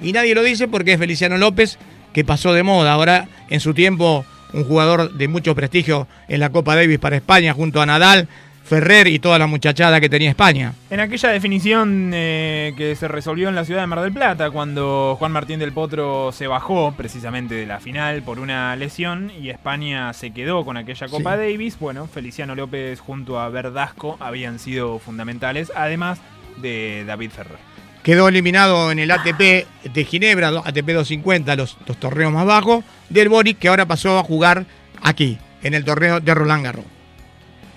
[0.00, 1.78] Y nadie lo dice porque es Feliciano López,
[2.12, 2.92] que pasó de moda.
[2.92, 7.54] Ahora, en su tiempo, un jugador de mucho prestigio en la Copa Davis para España,
[7.54, 8.28] junto a Nadal,
[8.70, 10.74] Ferrer y toda la muchachada que tenía España.
[10.90, 15.16] En aquella definición eh, que se resolvió en la ciudad de Mar del Plata, cuando
[15.18, 20.12] Juan Martín del Potro se bajó precisamente de la final por una lesión y España
[20.12, 25.72] se quedó con aquella Copa Davis, bueno, Feliciano López junto a Verdasco habían sido fundamentales,
[25.74, 26.20] además
[26.58, 27.58] de David Ferrer.
[28.04, 33.30] Quedó eliminado en el ATP de Ginebra, ATP 250, los, los torneos más bajos, del
[33.30, 34.64] Boric, que ahora pasó a jugar
[35.02, 36.99] aquí, en el torneo de Roland Garros.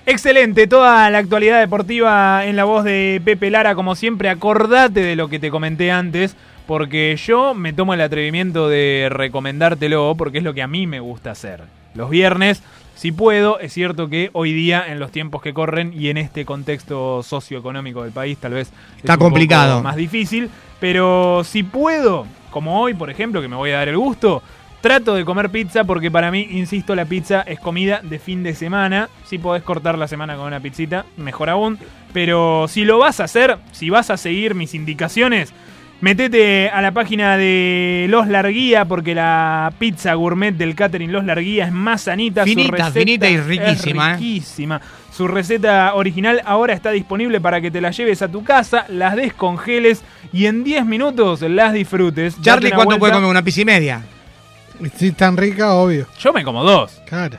[0.06, 5.16] Excelente, toda la actualidad deportiva en la voz de Pepe Lara, como siempre, acordate de
[5.16, 6.36] lo que te comenté antes,
[6.68, 11.00] porque yo me tomo el atrevimiento de recomendártelo, porque es lo que a mí me
[11.00, 11.62] gusta hacer.
[11.96, 12.62] Los viernes,
[12.96, 16.44] si puedo, es cierto que hoy día, en los tiempos que corren y en este
[16.44, 19.76] contexto socioeconómico del país, tal vez Está es un complicado.
[19.76, 20.50] poco más difícil,
[20.82, 24.44] pero si puedo, como hoy, por ejemplo, que me voy a dar el gusto,
[24.84, 28.54] Trato de comer pizza porque para mí, insisto, la pizza es comida de fin de
[28.54, 29.08] semana.
[29.24, 31.80] Si podés cortar la semana con una pizzita, mejor aún.
[32.12, 35.54] Pero si lo vas a hacer, si vas a seguir mis indicaciones,
[36.02, 41.64] metete a la página de Los Larguía porque la pizza gourmet del catering Los Larguía
[41.64, 42.44] es más sanita.
[42.44, 44.14] Finita, finita y riquísima, ¿eh?
[44.16, 44.82] Es riquísima.
[45.14, 49.16] Su receta original ahora está disponible para que te la lleves a tu casa, las
[49.16, 50.04] descongeles
[50.34, 52.36] y en 10 minutos las disfrutes.
[52.42, 53.16] Charlie, ¿cuánto puede vuelta.
[53.16, 53.30] comer?
[53.30, 54.04] ¿Una pizza y media?
[54.96, 56.08] Si es tan rica, obvio.
[56.20, 57.02] Yo me como dos.
[57.08, 57.38] Claro.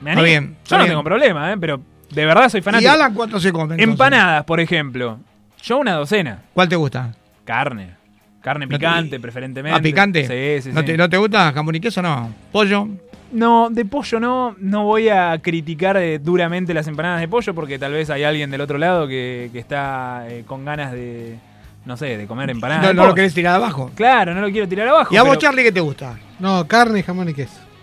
[0.00, 0.90] Me Está bien, Yo no bien.
[0.92, 1.56] tengo problema, ¿eh?
[1.58, 1.80] pero
[2.10, 2.90] de verdad soy ¿Y fanático.
[2.90, 3.74] Alan cuánto se come?
[3.74, 3.88] entonces?
[3.88, 5.18] Empanadas, por ejemplo.
[5.62, 6.42] Yo una docena.
[6.54, 7.12] ¿Cuál te gusta?
[7.44, 7.94] Carne.
[8.40, 9.78] Carne No te- picante, preferentemente.
[9.78, 10.26] ¿Ah, picante?
[10.26, 10.86] Sí, sí, ¿No, sí.
[10.86, 12.02] Te, ¿No te gusta jamón y queso?
[12.02, 12.34] No.
[12.50, 12.88] ¿Pollo?
[13.30, 14.56] No, de pollo no.
[14.58, 18.50] No voy a criticar eh, duramente las empanadas de pollo porque tal vez hay alguien
[18.50, 21.38] del otro lado que, que está eh, con ganas de,
[21.84, 22.94] no sé, de comer empanadas.
[22.94, 23.90] No, lo querés tirar abajo.
[23.94, 25.12] Claro, no lo quiero tirar abajo.
[25.14, 26.18] ¿Y a vos, pero- Charlie, qué te gusta?
[26.38, 27.58] No, carne, jamón y queso.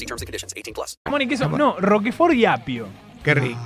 [0.00, 0.54] See terms and conditions.
[0.56, 0.98] 18 plus.
[1.28, 1.50] Queso.
[1.50, 2.86] No, Roquefort y apio.
[3.22, 3.60] Qué rico.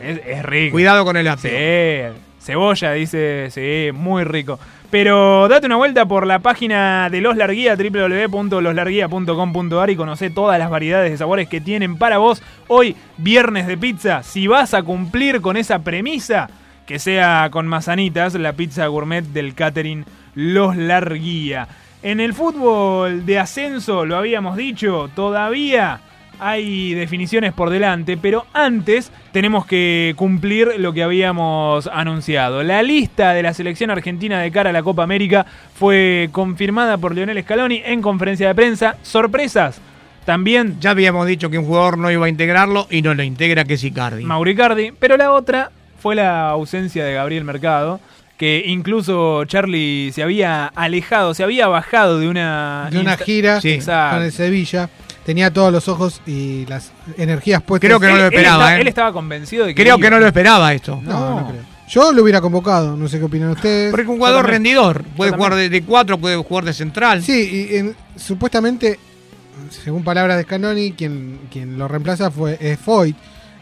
[0.00, 0.74] Es, es rico.
[0.74, 1.50] Cuidado con el apio.
[1.50, 2.02] Sí,
[2.38, 4.60] cebolla, dice, sí, muy rico.
[4.92, 10.70] Pero date una vuelta por la página de Los Larguía, www.loslarguía.com.ar y conoce todas las
[10.70, 14.22] variedades de sabores que tienen para vos hoy, viernes de pizza.
[14.22, 16.48] Si vas a cumplir con esa premisa,
[16.86, 20.04] que sea con manzanitas, la pizza gourmet del catering
[20.36, 21.66] Los Larguía.
[22.02, 26.00] En el fútbol de ascenso, lo habíamos dicho, todavía
[26.40, 32.64] hay definiciones por delante, pero antes tenemos que cumplir lo que habíamos anunciado.
[32.64, 37.14] La lista de la selección argentina de cara a la Copa América fue confirmada por
[37.14, 38.96] Lionel Scaloni en conferencia de prensa.
[39.02, 39.80] Sorpresas.
[40.24, 43.64] También Ya habíamos dicho que un jugador no iba a integrarlo y no lo integra,
[43.64, 44.24] que es Icardi.
[44.24, 48.00] Mauricardi, pero la otra fue la ausencia de Gabriel Mercado,
[48.42, 54.16] que incluso Charlie se había alejado, se había bajado de una De una gira Exacto.
[54.16, 54.90] con el Sevilla.
[55.24, 57.86] Tenía todos los ojos y las energías puestas.
[57.86, 58.80] Creo que no lo Él- él esperaba, está- ¿eh?
[58.80, 60.04] Él estaba convencido de que Creo iba.
[60.04, 61.00] que no lo esperaba esto.
[61.04, 61.62] No, no creo.
[61.88, 63.92] Yo lo hubiera convocado, no sé qué opinan ustedes.
[63.92, 65.04] Porque es un jugador rendidor.
[65.16, 67.22] Puede jugar de, de cuatro, puede jugar de central.
[67.22, 68.98] Sí, y en- supuestamente,
[69.70, 73.14] según palabras de Scanoni, quien, quien lo reemplaza fue es Foyt,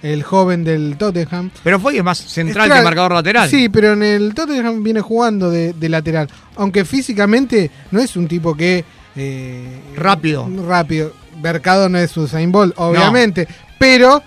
[0.03, 1.51] el joven del Tottenham.
[1.63, 3.49] Pero Foy es más central que marcador lateral.
[3.49, 6.29] Sí, pero en el Tottenham viene jugando de, de lateral.
[6.57, 8.85] Aunque físicamente no es un tipo que.
[9.17, 10.49] eh, Rápido.
[10.67, 11.13] Rápido.
[11.43, 13.49] Mercado no es Usain Bolt, obviamente.
[13.79, 14.23] Pero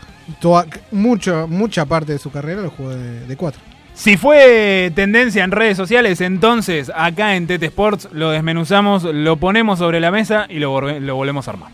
[0.91, 3.61] mucho, mucha parte de su carrera lo jugó de, de cuatro.
[3.93, 9.78] Si fue tendencia en redes sociales, entonces acá en Tete Sports lo desmenuzamos, lo ponemos
[9.78, 11.69] sobre la mesa y lo, lo volvemos a armar.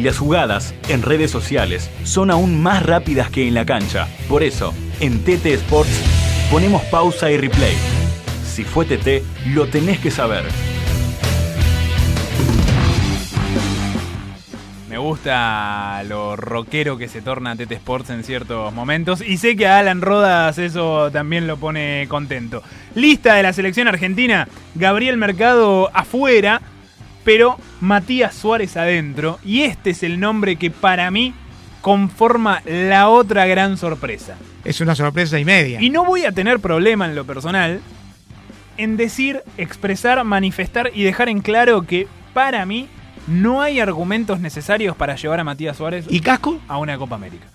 [0.00, 4.08] Y las jugadas en redes sociales son aún más rápidas que en la cancha.
[4.30, 6.00] Por eso, en TT Sports
[6.50, 7.74] ponemos pausa y replay.
[8.42, 10.44] Si fue TT, lo tenés que saber.
[14.88, 19.20] Me gusta lo rockero que se torna Tete Sports en ciertos momentos.
[19.20, 22.62] Y sé que a Alan Rodas eso también lo pone contento.
[22.94, 24.48] Lista de la selección argentina.
[24.74, 26.62] Gabriel Mercado afuera,
[27.30, 29.38] pero Matías Suárez adentro.
[29.44, 31.32] Y este es el nombre que para mí
[31.80, 34.36] conforma la otra gran sorpresa.
[34.64, 35.80] Es una sorpresa y media.
[35.80, 37.82] Y no voy a tener problema en lo personal
[38.78, 42.88] en decir, expresar, manifestar y dejar en claro que para mí
[43.28, 46.58] no hay argumentos necesarios para llevar a Matías Suárez ¿Y Casco?
[46.66, 47.46] a una Copa América.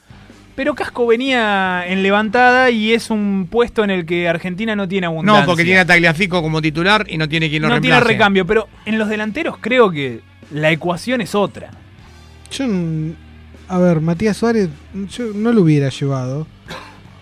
[0.55, 5.07] Pero Casco venía en levantada y es un puesto en el que Argentina no tiene
[5.07, 5.41] abundancia.
[5.41, 8.13] No, porque tiene a Tagliafico como titular y no tiene quien lo no tiene reemplace.
[8.13, 11.71] recambio, pero en los delanteros creo que la ecuación es otra.
[12.51, 12.65] Yo,
[13.67, 14.69] a ver, Matías Suárez,
[15.09, 16.47] yo no lo hubiera llevado.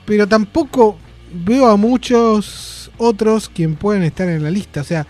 [0.06, 1.00] Pero tampoco
[1.34, 4.82] veo a muchos otros quien pueden estar en la lista.
[4.82, 5.08] O sea,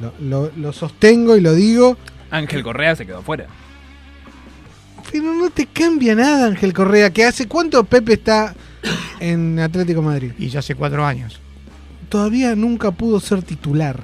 [0.00, 1.96] lo, lo- lo sostengo y lo digo.
[2.30, 3.46] Ángel Correa se quedó fuera.
[5.14, 7.10] Pero no te cambia nada, Ángel Correa.
[7.10, 8.52] Que hace cuánto Pepe está
[9.20, 10.32] en Atlético de Madrid.
[10.40, 11.40] Y ya hace cuatro años.
[12.08, 14.00] Todavía nunca pudo ser titular.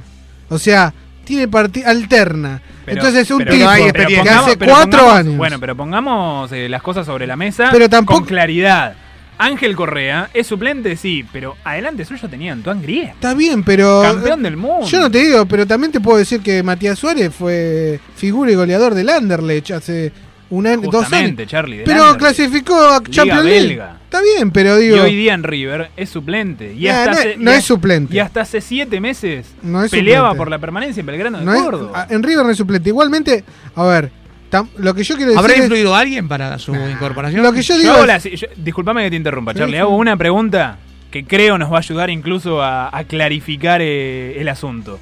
[0.48, 0.94] O sea,
[1.24, 2.62] tiene parti alterna.
[2.84, 5.36] Pero- Entonces es un pero- tipo que pongamos- hace pero cuatro pongamos- años.
[5.36, 8.94] Bueno, pero pongamos eh, las cosas sobre la mesa Pero tampoco- con claridad.
[9.36, 13.14] Ángel Correa es suplente, sí, pero adelante suyo tenía Antoine Griezmann.
[13.14, 14.02] Está bien, pero.
[14.02, 14.86] Campeón del mundo.
[14.86, 18.54] Yo no te digo, pero también te puedo decir que Matías Suárez fue figura y
[18.54, 20.12] goleador del Anderlecht hace
[20.50, 21.46] un año, dos años.
[21.46, 21.82] Charlie.
[21.84, 23.82] Pero clasificó a Liga Champions League.
[24.04, 24.96] Está bien, pero digo.
[24.96, 26.74] Y hoy día en River es suplente.
[26.74, 28.14] Y Nah, hasta no es- hace- no y es a- suplente.
[28.14, 30.38] Y hasta hace siete meses No es peleaba suplente.
[30.38, 32.06] por la permanencia en Belgrano de no es- Córdoba.
[32.10, 32.88] en River no es suplente.
[32.88, 33.44] Igualmente,
[33.76, 34.10] a ver,
[34.50, 35.38] tam- lo que yo quiero decir.
[35.38, 37.42] ¿Habrá es- influido alguien para su incorporación?
[37.44, 39.74] Lo que yo Yo digo es- la- yo- disculpame que te interrumpa, Charlie.
[39.76, 39.80] sí.
[39.80, 40.78] Hago una pregunta
[41.12, 44.98] que creo nos va a ayudar incluso a, a clarificar eh, el asunto.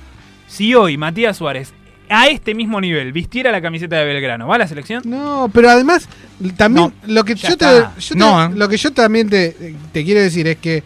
[0.47, 1.73] Si hoy Matías Suárez
[2.11, 5.03] a este mismo nivel vistiera la camiseta de Belgrano, ¿va a la selección?
[5.07, 6.09] No, pero además,
[6.57, 7.95] también lo que yo te, está.
[7.99, 8.51] yo te- No, ¿eh?
[8.55, 10.83] lo que yo también te, te quiero decir es que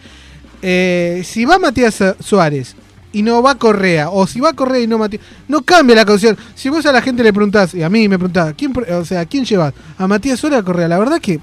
[0.63, 2.77] eh, si va Matías Suárez
[3.13, 6.37] y no va Correa, o si va Correa y no Matías, no cambia la canción.
[6.55, 9.27] Si vos a la gente le preguntás, y a mí me preguntás, ¿quién, o sea,
[9.27, 9.75] ¿quién llevas?
[9.99, 10.89] ¿A Matías Suárez o a Correa?
[10.89, 11.39] La verdad que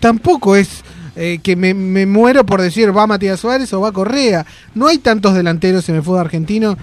[0.00, 0.82] tampoco es
[1.16, 4.46] eh, que me, me muero por decir va Matías Suárez o va Correa.
[4.74, 6.76] No hay tantos delanteros en el fútbol argentino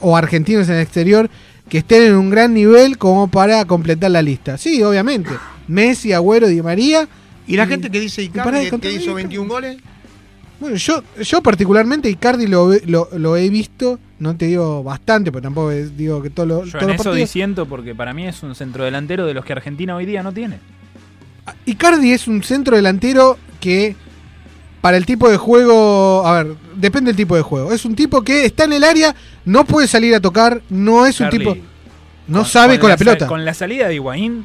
[0.00, 1.28] o argentinos en el exterior
[1.70, 4.58] que estén en un gran nivel como para completar la lista.
[4.58, 5.30] Sí, obviamente.
[5.68, 7.08] Messi, Agüero, Di María.
[7.46, 9.78] ¿Y la gente que dice Icardi que, que hizo 21 goles?
[10.60, 15.40] Bueno, yo, yo particularmente Icardi lo, lo, lo he visto, no te digo bastante, pero
[15.42, 17.16] tampoco digo que todo lo, Yo todos en los eso partidos.
[17.16, 20.58] diciendo porque para mí es un centrodelantero de los que Argentina hoy día no tiene.
[21.64, 23.96] Icardi es un centro delantero que
[24.80, 27.72] para el tipo de juego, a ver, depende del tipo de juego.
[27.72, 29.14] Es un tipo que está en el área,
[29.44, 31.56] no puede salir a tocar, no es un tipo
[32.28, 33.26] no sabe con, la, pelota.
[33.26, 34.44] Con la salida de Higuaín,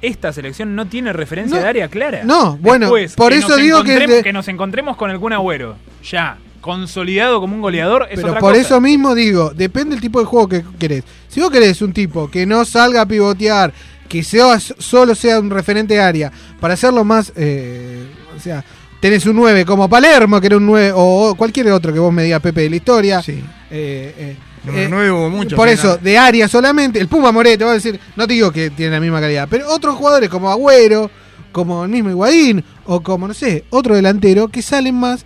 [0.00, 2.22] esta selección no tiene referencia No, de área clara.
[2.24, 6.38] no, bueno, por que eso digo que de- que nos encontremos con Kun Agüero, ya
[6.60, 8.62] consolidado como un goleador, es Pero otra por cosa.
[8.62, 11.04] eso mismo digo, depende del tipo de juego que querés.
[11.28, 13.72] Si vos querés un tipo que no salga a pivotear,
[14.08, 18.04] que sea, solo sea un referente área, para hacerlo más, eh,
[18.36, 18.64] o sea,
[19.06, 22.24] tenés un 9 como Palermo, que era un 9, o cualquier otro que vos me
[22.24, 23.22] digas Pepe de la historia.
[23.22, 23.32] Sí.
[23.70, 24.36] Eh, eh,
[24.74, 27.74] eh, no hubo muchos, Por eso, de área solamente, el Puma Moret, te voy a
[27.74, 31.08] decir, no te digo que tiene la misma calidad, pero otros jugadores como Agüero,
[31.52, 35.24] como el mismo Higuaín, o como, no sé, otro delantero que salen más,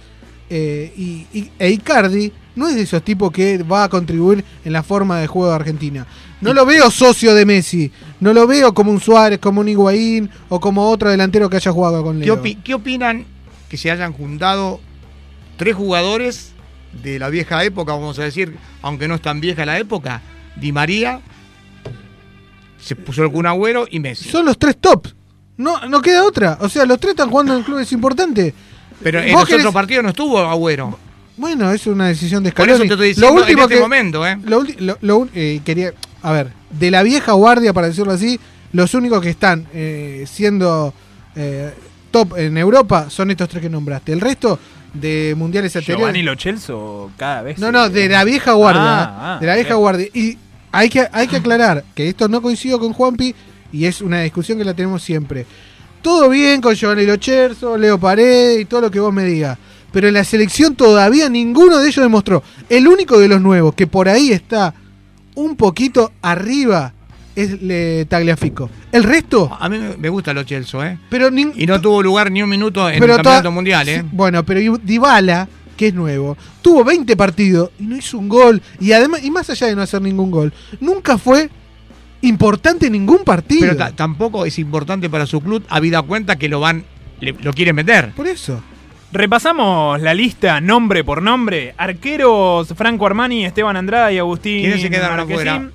[0.50, 4.72] eh, y, y- e Icardi no es de esos tipos que va a contribuir en
[4.74, 6.06] la forma de juego de Argentina.
[6.42, 10.28] No lo veo socio de Messi, no lo veo como un Suárez, como un Higuaín,
[10.50, 12.42] o como otro delantero que haya jugado con ¿Qué, Leo.
[12.42, 13.24] opi- qué opinan
[13.70, 14.80] que se hayan juntado
[15.56, 16.52] tres jugadores
[17.02, 20.20] de la vieja época, vamos a decir, aunque no es tan vieja la época?
[20.56, 21.20] Di María,
[22.80, 24.28] se puso el Kun Agüero y Messi.
[24.28, 25.14] Son los tres tops.
[25.56, 26.58] No, no queda otra.
[26.60, 28.52] O sea, los tres están jugando en clubes importantes.
[29.02, 30.98] Pero en los querés- otros partidos no estuvo Agüero.
[31.36, 32.84] Bueno, es una decisión de Por Scaloni.
[32.84, 34.38] eso te estoy diciendo lo último en este que, momento, ¿eh?
[34.44, 34.64] Lo,
[35.00, 35.92] lo- eh, quería,
[36.22, 38.38] a ver, de la vieja guardia, para decirlo así,
[38.72, 40.92] los únicos que están eh, siendo
[41.36, 41.72] eh,
[42.10, 44.12] top en Europa son estos tres que nombraste.
[44.12, 44.58] El resto
[44.92, 46.24] de mundiales Giovanni anteriores.
[46.24, 47.58] Lo Celso cada vez.
[47.58, 48.82] No, no, de la vieja guardia.
[48.82, 50.08] Ah, ah, de la vieja guardia.
[50.12, 50.36] Y
[50.72, 53.34] hay que, hay que aclarar que esto no coincido con Juanpi
[53.72, 55.46] y es una discusión que la tenemos siempre.
[56.02, 59.58] Todo bien con Giovanni Locherzo, Leo Pared y todo lo que vos me digas.
[59.92, 62.42] Pero en la selección todavía ninguno de ellos demostró.
[62.68, 64.74] El único de los nuevos que por ahí está
[65.34, 66.94] un poquito arriba
[67.36, 68.68] es le- Tagliafico.
[68.92, 69.56] El resto.
[69.58, 70.98] A mí me- gusta los Chelsea, ¿eh?
[71.08, 74.00] Pero nin- Y no tuvo lugar ni un minuto en pero el campeonato mundial, ¿eh?
[74.02, 78.60] sí, bueno, pero Dybala, que es nuevo, tuvo 20 partidos y no hizo un gol.
[78.80, 81.48] Y además, y más allá de no hacer ningún gol, nunca fue
[82.22, 83.62] importante en ningún partido.
[83.62, 86.84] Pero ta- tampoco es importante para su club, habida cuenta que lo van,
[87.20, 88.12] le- lo quieren meter.
[88.12, 88.62] Por eso.
[89.12, 91.74] Repasamos la lista nombre por nombre.
[91.76, 95.68] Arqueros Franco Armani, Esteban Andrada y Agustín ¿Quiénes se quedaron afuera?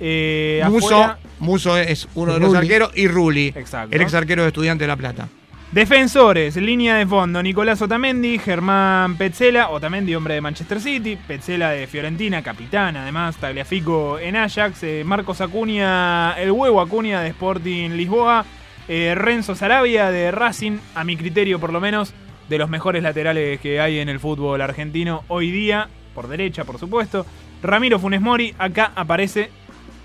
[0.00, 3.94] Eh, Muso, afuera, Muso es uno de los arqueros y Rulli, Exacto.
[3.94, 5.28] el ex arquero de Estudiante de La Plata.
[5.72, 11.88] Defensores, línea de fondo, Nicolás Otamendi, Germán Petzela, Otamendi hombre de Manchester City, Petzela de
[11.88, 18.44] Fiorentina, capitán además, Tagliafico en Ajax, eh, Marcos Acuña, el huevo Acuña de Sporting Lisboa,
[18.86, 22.14] eh, Renzo Sarabia de Racing, a mi criterio por lo menos,
[22.48, 26.78] de los mejores laterales que hay en el fútbol argentino hoy día, por derecha por
[26.78, 27.26] supuesto,
[27.60, 29.50] Ramiro Funes Mori, acá aparece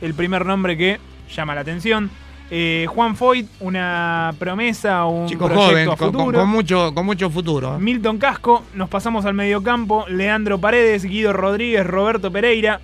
[0.01, 0.99] el primer nombre que
[1.35, 2.09] llama la atención.
[2.53, 6.39] Eh, Juan Foyt, una promesa, un Chico proyecto joven, a con- futuro.
[6.39, 7.75] con mucho, con mucho futuro.
[7.77, 7.79] ¿eh?
[7.79, 12.81] Milton Casco, nos pasamos al mediocampo, Leandro Paredes, Guido Rodríguez, Roberto Pereira.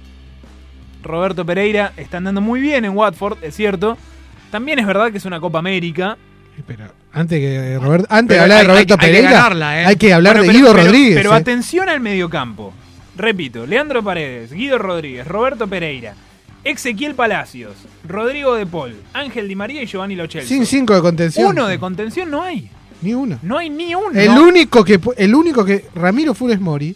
[1.04, 3.98] Roberto Pereira está andando muy bien en Watford, es cierto.
[4.52, 6.18] También es verdad que es una Copa América.
[7.14, 9.82] Antes, que Robert- antes Pero de hablar hay- de Roberto hay- hay que Pereira, ganarla,
[9.82, 9.86] ¿eh?
[9.86, 11.16] hay que hablar Bueno, de pero- Guido pero- Rodríguez.
[11.18, 11.36] Pero eh.
[11.36, 12.74] atención al mediocampo.
[13.16, 16.14] Repito, Leandro Paredes, Guido Rodríguez, Roberto Pereira,
[16.70, 17.74] Ezequiel Palacios,
[18.08, 20.48] Rodrigo De Paul, Ángel Di María y Giovanni Lo Celso.
[20.48, 21.48] Sin cinco de contención.
[21.50, 22.70] Uno de contención no hay.
[23.02, 23.40] Ni uno.
[23.44, 24.10] No hay ni uno.
[24.20, 26.96] El único que el único que Ramiro Funes Mori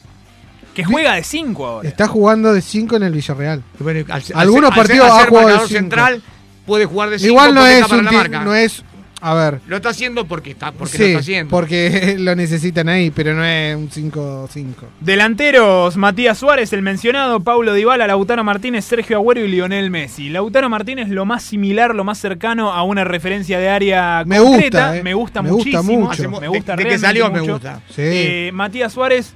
[0.74, 1.88] Que juega de 5 ahora.
[1.88, 3.61] está jugando de 5 en el Villarreal.
[3.80, 5.67] Al- al- Algunos al- partidos al ha jugado de 5.
[5.67, 6.22] central,
[6.65, 8.43] puede jugar de cinco Igual no es un la ti- marca.
[8.43, 8.84] no es
[9.24, 11.51] a ver, Lo está haciendo porque está, porque sí, lo está haciendo.
[11.51, 14.74] porque lo necesitan ahí, pero no es un 5-5.
[14.99, 20.30] Delanteros, Matías Suárez, el mencionado, Paulo Dybala, Lautaro Martínez, Sergio Agüero y Lionel Messi.
[20.30, 24.88] Lautaro Martínez lo más similar, lo más cercano a una referencia de área Me concreta.
[24.88, 25.03] gusta, eh.
[25.03, 26.07] me gusta Me gusta muchísimo.
[26.07, 26.30] mucho.
[26.32, 27.53] Me De- gusta de que realmente salió me mucho.
[27.53, 27.82] gusta.
[27.89, 28.01] Sí.
[28.03, 29.36] Eh, Matías Suárez,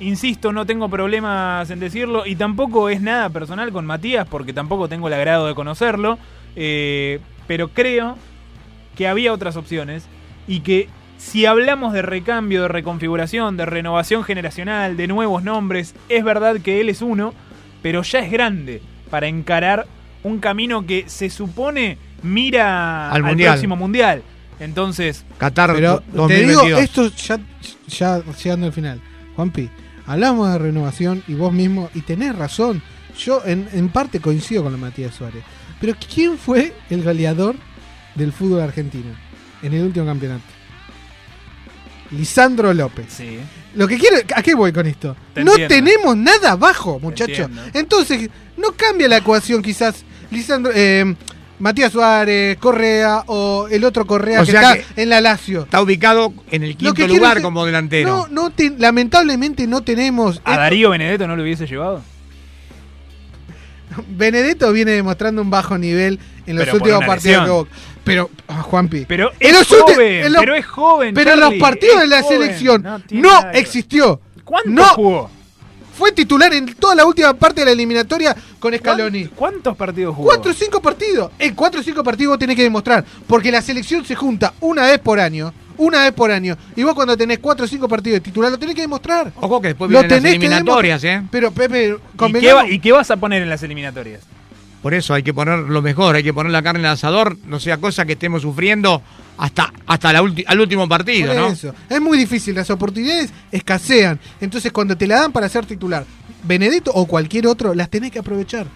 [0.00, 4.88] insisto, no tengo problemas en decirlo y tampoco es nada personal con Matías porque tampoco
[4.88, 6.18] tengo el agrado de conocerlo,
[6.56, 8.16] eh, pero creo
[8.96, 10.04] que había otras opciones
[10.46, 10.88] y que
[11.18, 16.80] si hablamos de recambio, de reconfiguración, de renovación generacional, de nuevos nombres, es verdad que
[16.80, 17.32] él es uno,
[17.82, 19.86] pero ya es grande para encarar
[20.22, 24.22] un camino que se supone mira Al próximo mundial.
[24.60, 26.80] Entonces, Qatar Pero do- te digo 2022.
[26.80, 27.38] esto ya,
[27.88, 29.00] ya llegando al final.
[29.36, 29.68] Juanpi,
[30.06, 32.82] hablamos de renovación y vos mismo, y tenés razón.
[33.18, 35.42] Yo en, en parte coincido con la Matías Suárez.
[35.80, 37.56] Pero ¿quién fue el goleador
[38.14, 39.10] del fútbol argentino
[39.62, 40.42] en el último campeonato?
[42.10, 43.06] Lisandro López.
[43.08, 43.38] sí.
[43.74, 45.16] Lo que quiero, ¿a qué voy con esto?
[45.34, 45.74] Te no entiendo.
[45.74, 47.50] tenemos nada abajo, muchachos.
[47.72, 51.12] Entonces, no cambia la ecuación quizás Lisandro, eh,
[51.58, 55.62] Matías Suárez, Correa o el otro Correa O que está en la Lazio.
[55.64, 58.08] Está ubicado en el quinto lugar decir- como delantero.
[58.08, 60.40] No, no te- lamentablemente no tenemos.
[60.44, 62.00] ¿A Darío Benedetto no lo hubiese llevado?
[64.08, 67.70] Benedetto viene demostrando un bajo nivel en los Pero últimos partidos Boca.
[68.04, 69.06] Pero, ah, Juanpi.
[69.06, 72.06] Pero en es los joven, en los- pero es joven, Pero en los partidos de
[72.06, 74.20] la joven, selección no existió.
[74.44, 75.30] ¿Cuánto no jugó?
[75.96, 79.26] Fue titular en toda la última parte de la eliminatoria con Scaloni.
[79.26, 80.28] ¿Cuántos partidos jugó?
[80.28, 81.30] Cuatro o cinco partidos.
[81.38, 83.04] En cuatro o cinco partidos vos tenés que demostrar.
[83.26, 85.54] Porque la selección se junta una vez por año.
[85.78, 86.56] Una vez por año.
[86.76, 89.32] Y vos cuando tenés cuatro o cinco partidos de titular lo tenés que demostrar.
[89.40, 91.22] Ojo que después Lo vienen las tenés que eliminatorias, ¿eh?
[91.30, 91.96] Pero Pepe,
[92.28, 94.20] ¿Y qué, va- ¿Y qué vas a poner en las eliminatorias?
[94.82, 97.38] Por eso hay que poner lo mejor, hay que poner la carne en el asador,
[97.46, 99.00] no sea cosa que estemos sufriendo
[99.38, 101.46] hasta, hasta la ulti- al último partido, Por ¿no?
[101.48, 101.74] eso.
[101.88, 104.20] Es muy difícil, las oportunidades escasean.
[104.42, 106.04] Entonces, cuando te la dan para ser titular,
[106.42, 108.66] Benedetto o cualquier otro, las tenés que aprovechar.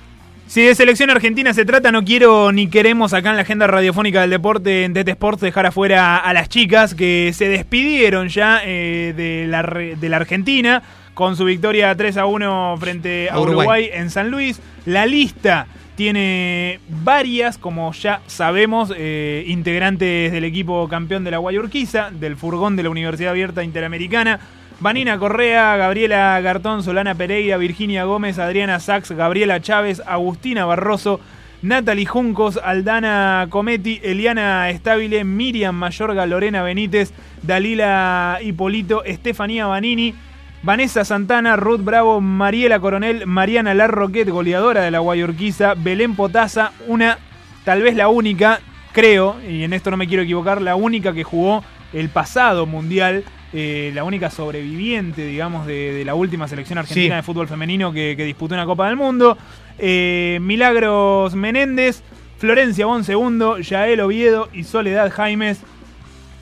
[0.48, 4.22] Si de selección argentina se trata, no quiero ni queremos acá en la agenda radiofónica
[4.22, 9.12] del deporte en TT Sports dejar afuera a las chicas que se despidieron ya eh,
[9.14, 10.82] de, la, de la Argentina
[11.12, 13.58] con su victoria 3 a 1 frente a A Uruguay.
[13.58, 13.90] Uruguay.
[13.92, 14.58] en San Luis.
[14.86, 22.10] La lista tiene varias, como ya sabemos, eh, integrantes del equipo campeón de la Guayurquiza,
[22.10, 24.40] del furgón de la Universidad Abierta Interamericana.
[24.80, 31.18] Vanina Correa, Gabriela Gartón, Solana Pereira, Virginia Gómez, Adriana Sachs, Gabriela Chávez, Agustina Barroso,
[31.62, 37.12] Natalie Juncos, Aldana Cometi, Eliana Estabile, Miriam Mayorga, Lorena Benítez,
[37.42, 40.14] Dalila Hipolito, Estefanía Vanini,
[40.62, 47.18] Vanessa Santana, Ruth Bravo, Mariela Coronel, Mariana Larroquet, goleadora de la Guayurquiza, Belén Potasa, una,
[47.64, 48.60] tal vez la única,
[48.92, 53.24] creo, y en esto no me quiero equivocar, la única que jugó el pasado mundial,
[53.52, 57.16] eh, la única sobreviviente, digamos, de, de la última selección argentina Sí.
[57.16, 59.38] de fútbol femenino que, que disputó una Copa del Mundo.
[59.78, 62.02] Eh, Milagros Menéndez,
[62.38, 65.60] Florencia Bon segundo, Yael Oviedo y Soledad Jaimes.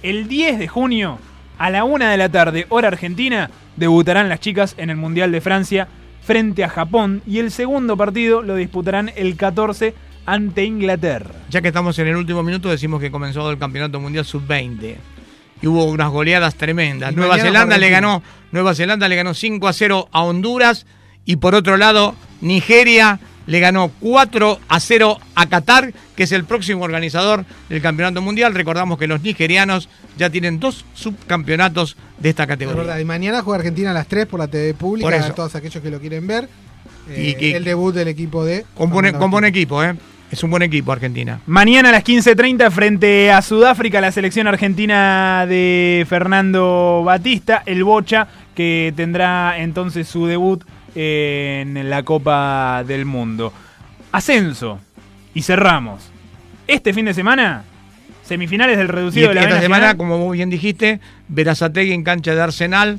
[0.03, 1.19] El 10 de junio,
[1.59, 5.41] a la una de la tarde, hora argentina, debutarán las chicas en el Mundial de
[5.41, 5.89] Francia
[6.23, 9.95] frente a Japón y el segundo partido lo disputarán el 14
[10.27, 11.31] ante Inglaterra.
[11.51, 14.97] Ya que estamos en el último minuto, decimos que comenzó el Campeonato Mundial Sub-20.
[15.63, 17.13] Y hubo unas goleadas tremendas.
[17.13, 20.87] Y Nueva Zelanda le ganó, Nueva Zelanda le ganó 5 a 0 a Honduras.
[21.25, 26.45] Y por otro lado, Nigeria le ganó 4 a 0 a Qatar, que es el
[26.45, 28.55] próximo organizador del Campeonato Mundial.
[28.55, 32.83] Recordamos que los nigerianos ya tienen dos subcampeonatos de esta Es categoría.
[32.83, 35.27] verdad, y mañana juega Argentina a las 3 por la TV pública, Por eso.
[35.27, 36.49] a todos aquellos que lo quieren ver.
[37.09, 38.65] Y Eh, que- el debut del equipo de.
[38.75, 39.95] Compone, buen equipo, ¿eh?
[40.31, 41.41] Es un buen equipo Argentina.
[41.47, 48.27] Mañana a las 15.30 frente a Sudáfrica, la selección argentina de Fernando Batista, el Bocha,
[48.55, 50.65] que tendrá entonces su debut
[50.95, 53.53] en la Copa del Mundo.
[54.13, 54.81] Ascenso.
[55.35, 56.11] Y cerramos.
[56.67, 57.65] Este fin de semana,
[58.25, 62.35] semifinales del Y reducido de la esta semana, como muy bien dijiste, Verazategui en cancha
[62.35, 62.99] de Arsenal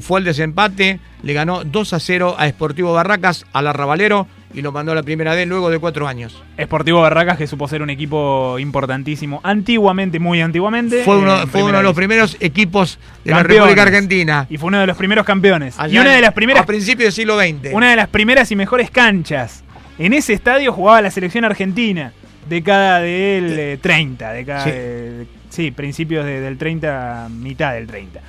[0.00, 4.70] fue el desempate, le ganó 2 a 0 a Sportivo Barracas, al Arrabalero, y lo
[4.72, 6.40] mandó a la primera D luego de cuatro años.
[6.60, 11.02] Sportivo Barracas, que supo ser un equipo importantísimo antiguamente, muy antiguamente.
[11.04, 13.42] Fue uno, fue de los primeros equipos de la.
[13.42, 14.46] República Argentina.
[14.48, 15.74] Y fue uno de los primeros campeones.
[15.78, 17.72] Allá y una de las A primeras principios del siglo XX.
[17.74, 19.64] una de las primeras y mejores canchas.
[19.98, 22.12] En ese estadio jugaba la selección argentina,
[22.48, 24.70] década del eh, 30, década Sí.
[24.70, 28.20] de- sí, principios de- del 30, mitad del 30.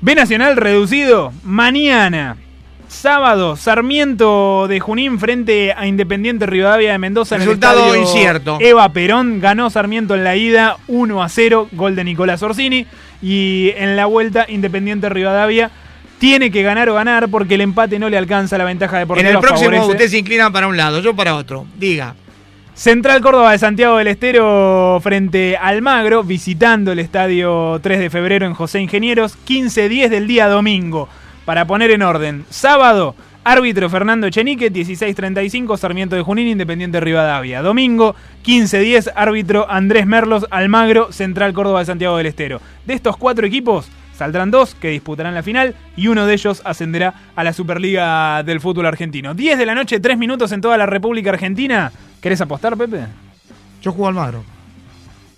[0.00, 2.36] B Nacional reducido, mañana,
[2.88, 7.36] sábado, Sarmiento de Junín frente a Independiente Rivadavia de Mendoza.
[7.36, 8.58] en el Resultado incierto.
[8.60, 12.86] Eva Perón ganó Sarmiento en la ida 1 a 0, gol de Nicolás Orsini.
[13.22, 15.70] Y en la vuelta, Independiente Rivadavia
[16.18, 19.30] tiene que ganar o ganar porque el empate no le alcanza la ventaja en deportiva.
[19.30, 19.92] el próximo favorece.
[19.92, 21.66] usted se inclina para un lado, yo para otro.
[21.78, 22.14] Diga.
[22.74, 28.44] Central Córdoba de Santiago del Estero frente al Magro, visitando el estadio 3 de febrero
[28.44, 31.08] en José Ingenieros, 15-10 del día domingo.
[31.46, 37.62] Para poner en orden, sábado, árbitro Fernando Chenique, 16-35, Sarmiento de Junín, Independiente Rivadavia.
[37.62, 42.60] Domingo, 15-10, árbitro Andrés Merlos, Almagro, Central Córdoba de Santiago del Estero.
[42.84, 43.86] De estos cuatro equipos,
[44.18, 48.60] saldrán dos que disputarán la final y uno de ellos ascenderá a la Superliga del
[48.60, 49.32] Fútbol Argentino.
[49.32, 51.92] 10 de la noche, 3 minutos en toda la República Argentina.
[52.20, 53.06] ¿Querés apostar, Pepe?
[53.82, 54.42] Yo juego Almagro.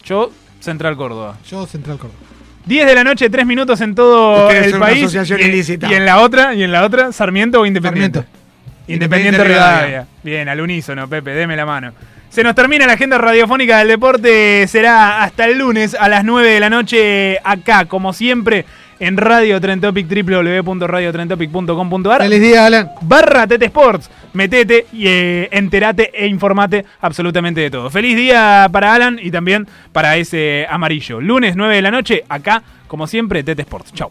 [0.05, 1.37] Yo, Central Córdoba.
[1.47, 2.38] Yo, Central Córdoba.
[2.69, 5.03] 10 de la noche, 3 minutos en todo Ustedes el son una país.
[5.05, 5.89] asociación y, ilícita.
[5.91, 8.19] y en la otra, y en la otra, Sarmiento o Independiente.
[8.87, 9.87] Independiente, Independiente Rivadavia.
[9.87, 10.07] Rivadavia.
[10.23, 11.93] Bien, al unísono, Pepe, deme la mano.
[12.29, 14.67] Se nos termina la agenda radiofónica del deporte.
[14.69, 18.67] Será hasta el lunes a las 9 de la noche acá, como siempre,
[19.01, 22.23] en Radio Trentopic, www.radiotrentopic.com.ar.
[22.23, 22.91] Feliz día, Alan.
[23.01, 24.11] Barra Tete Sports.
[24.33, 27.91] Metete y eh, enterate e informate absolutamente de todo.
[27.91, 31.21] Feliz día para Alan y también para ese amarillo.
[31.21, 33.93] Lunes 9 de la noche, acá, como siempre, Tete Sports.
[33.93, 34.11] Chau.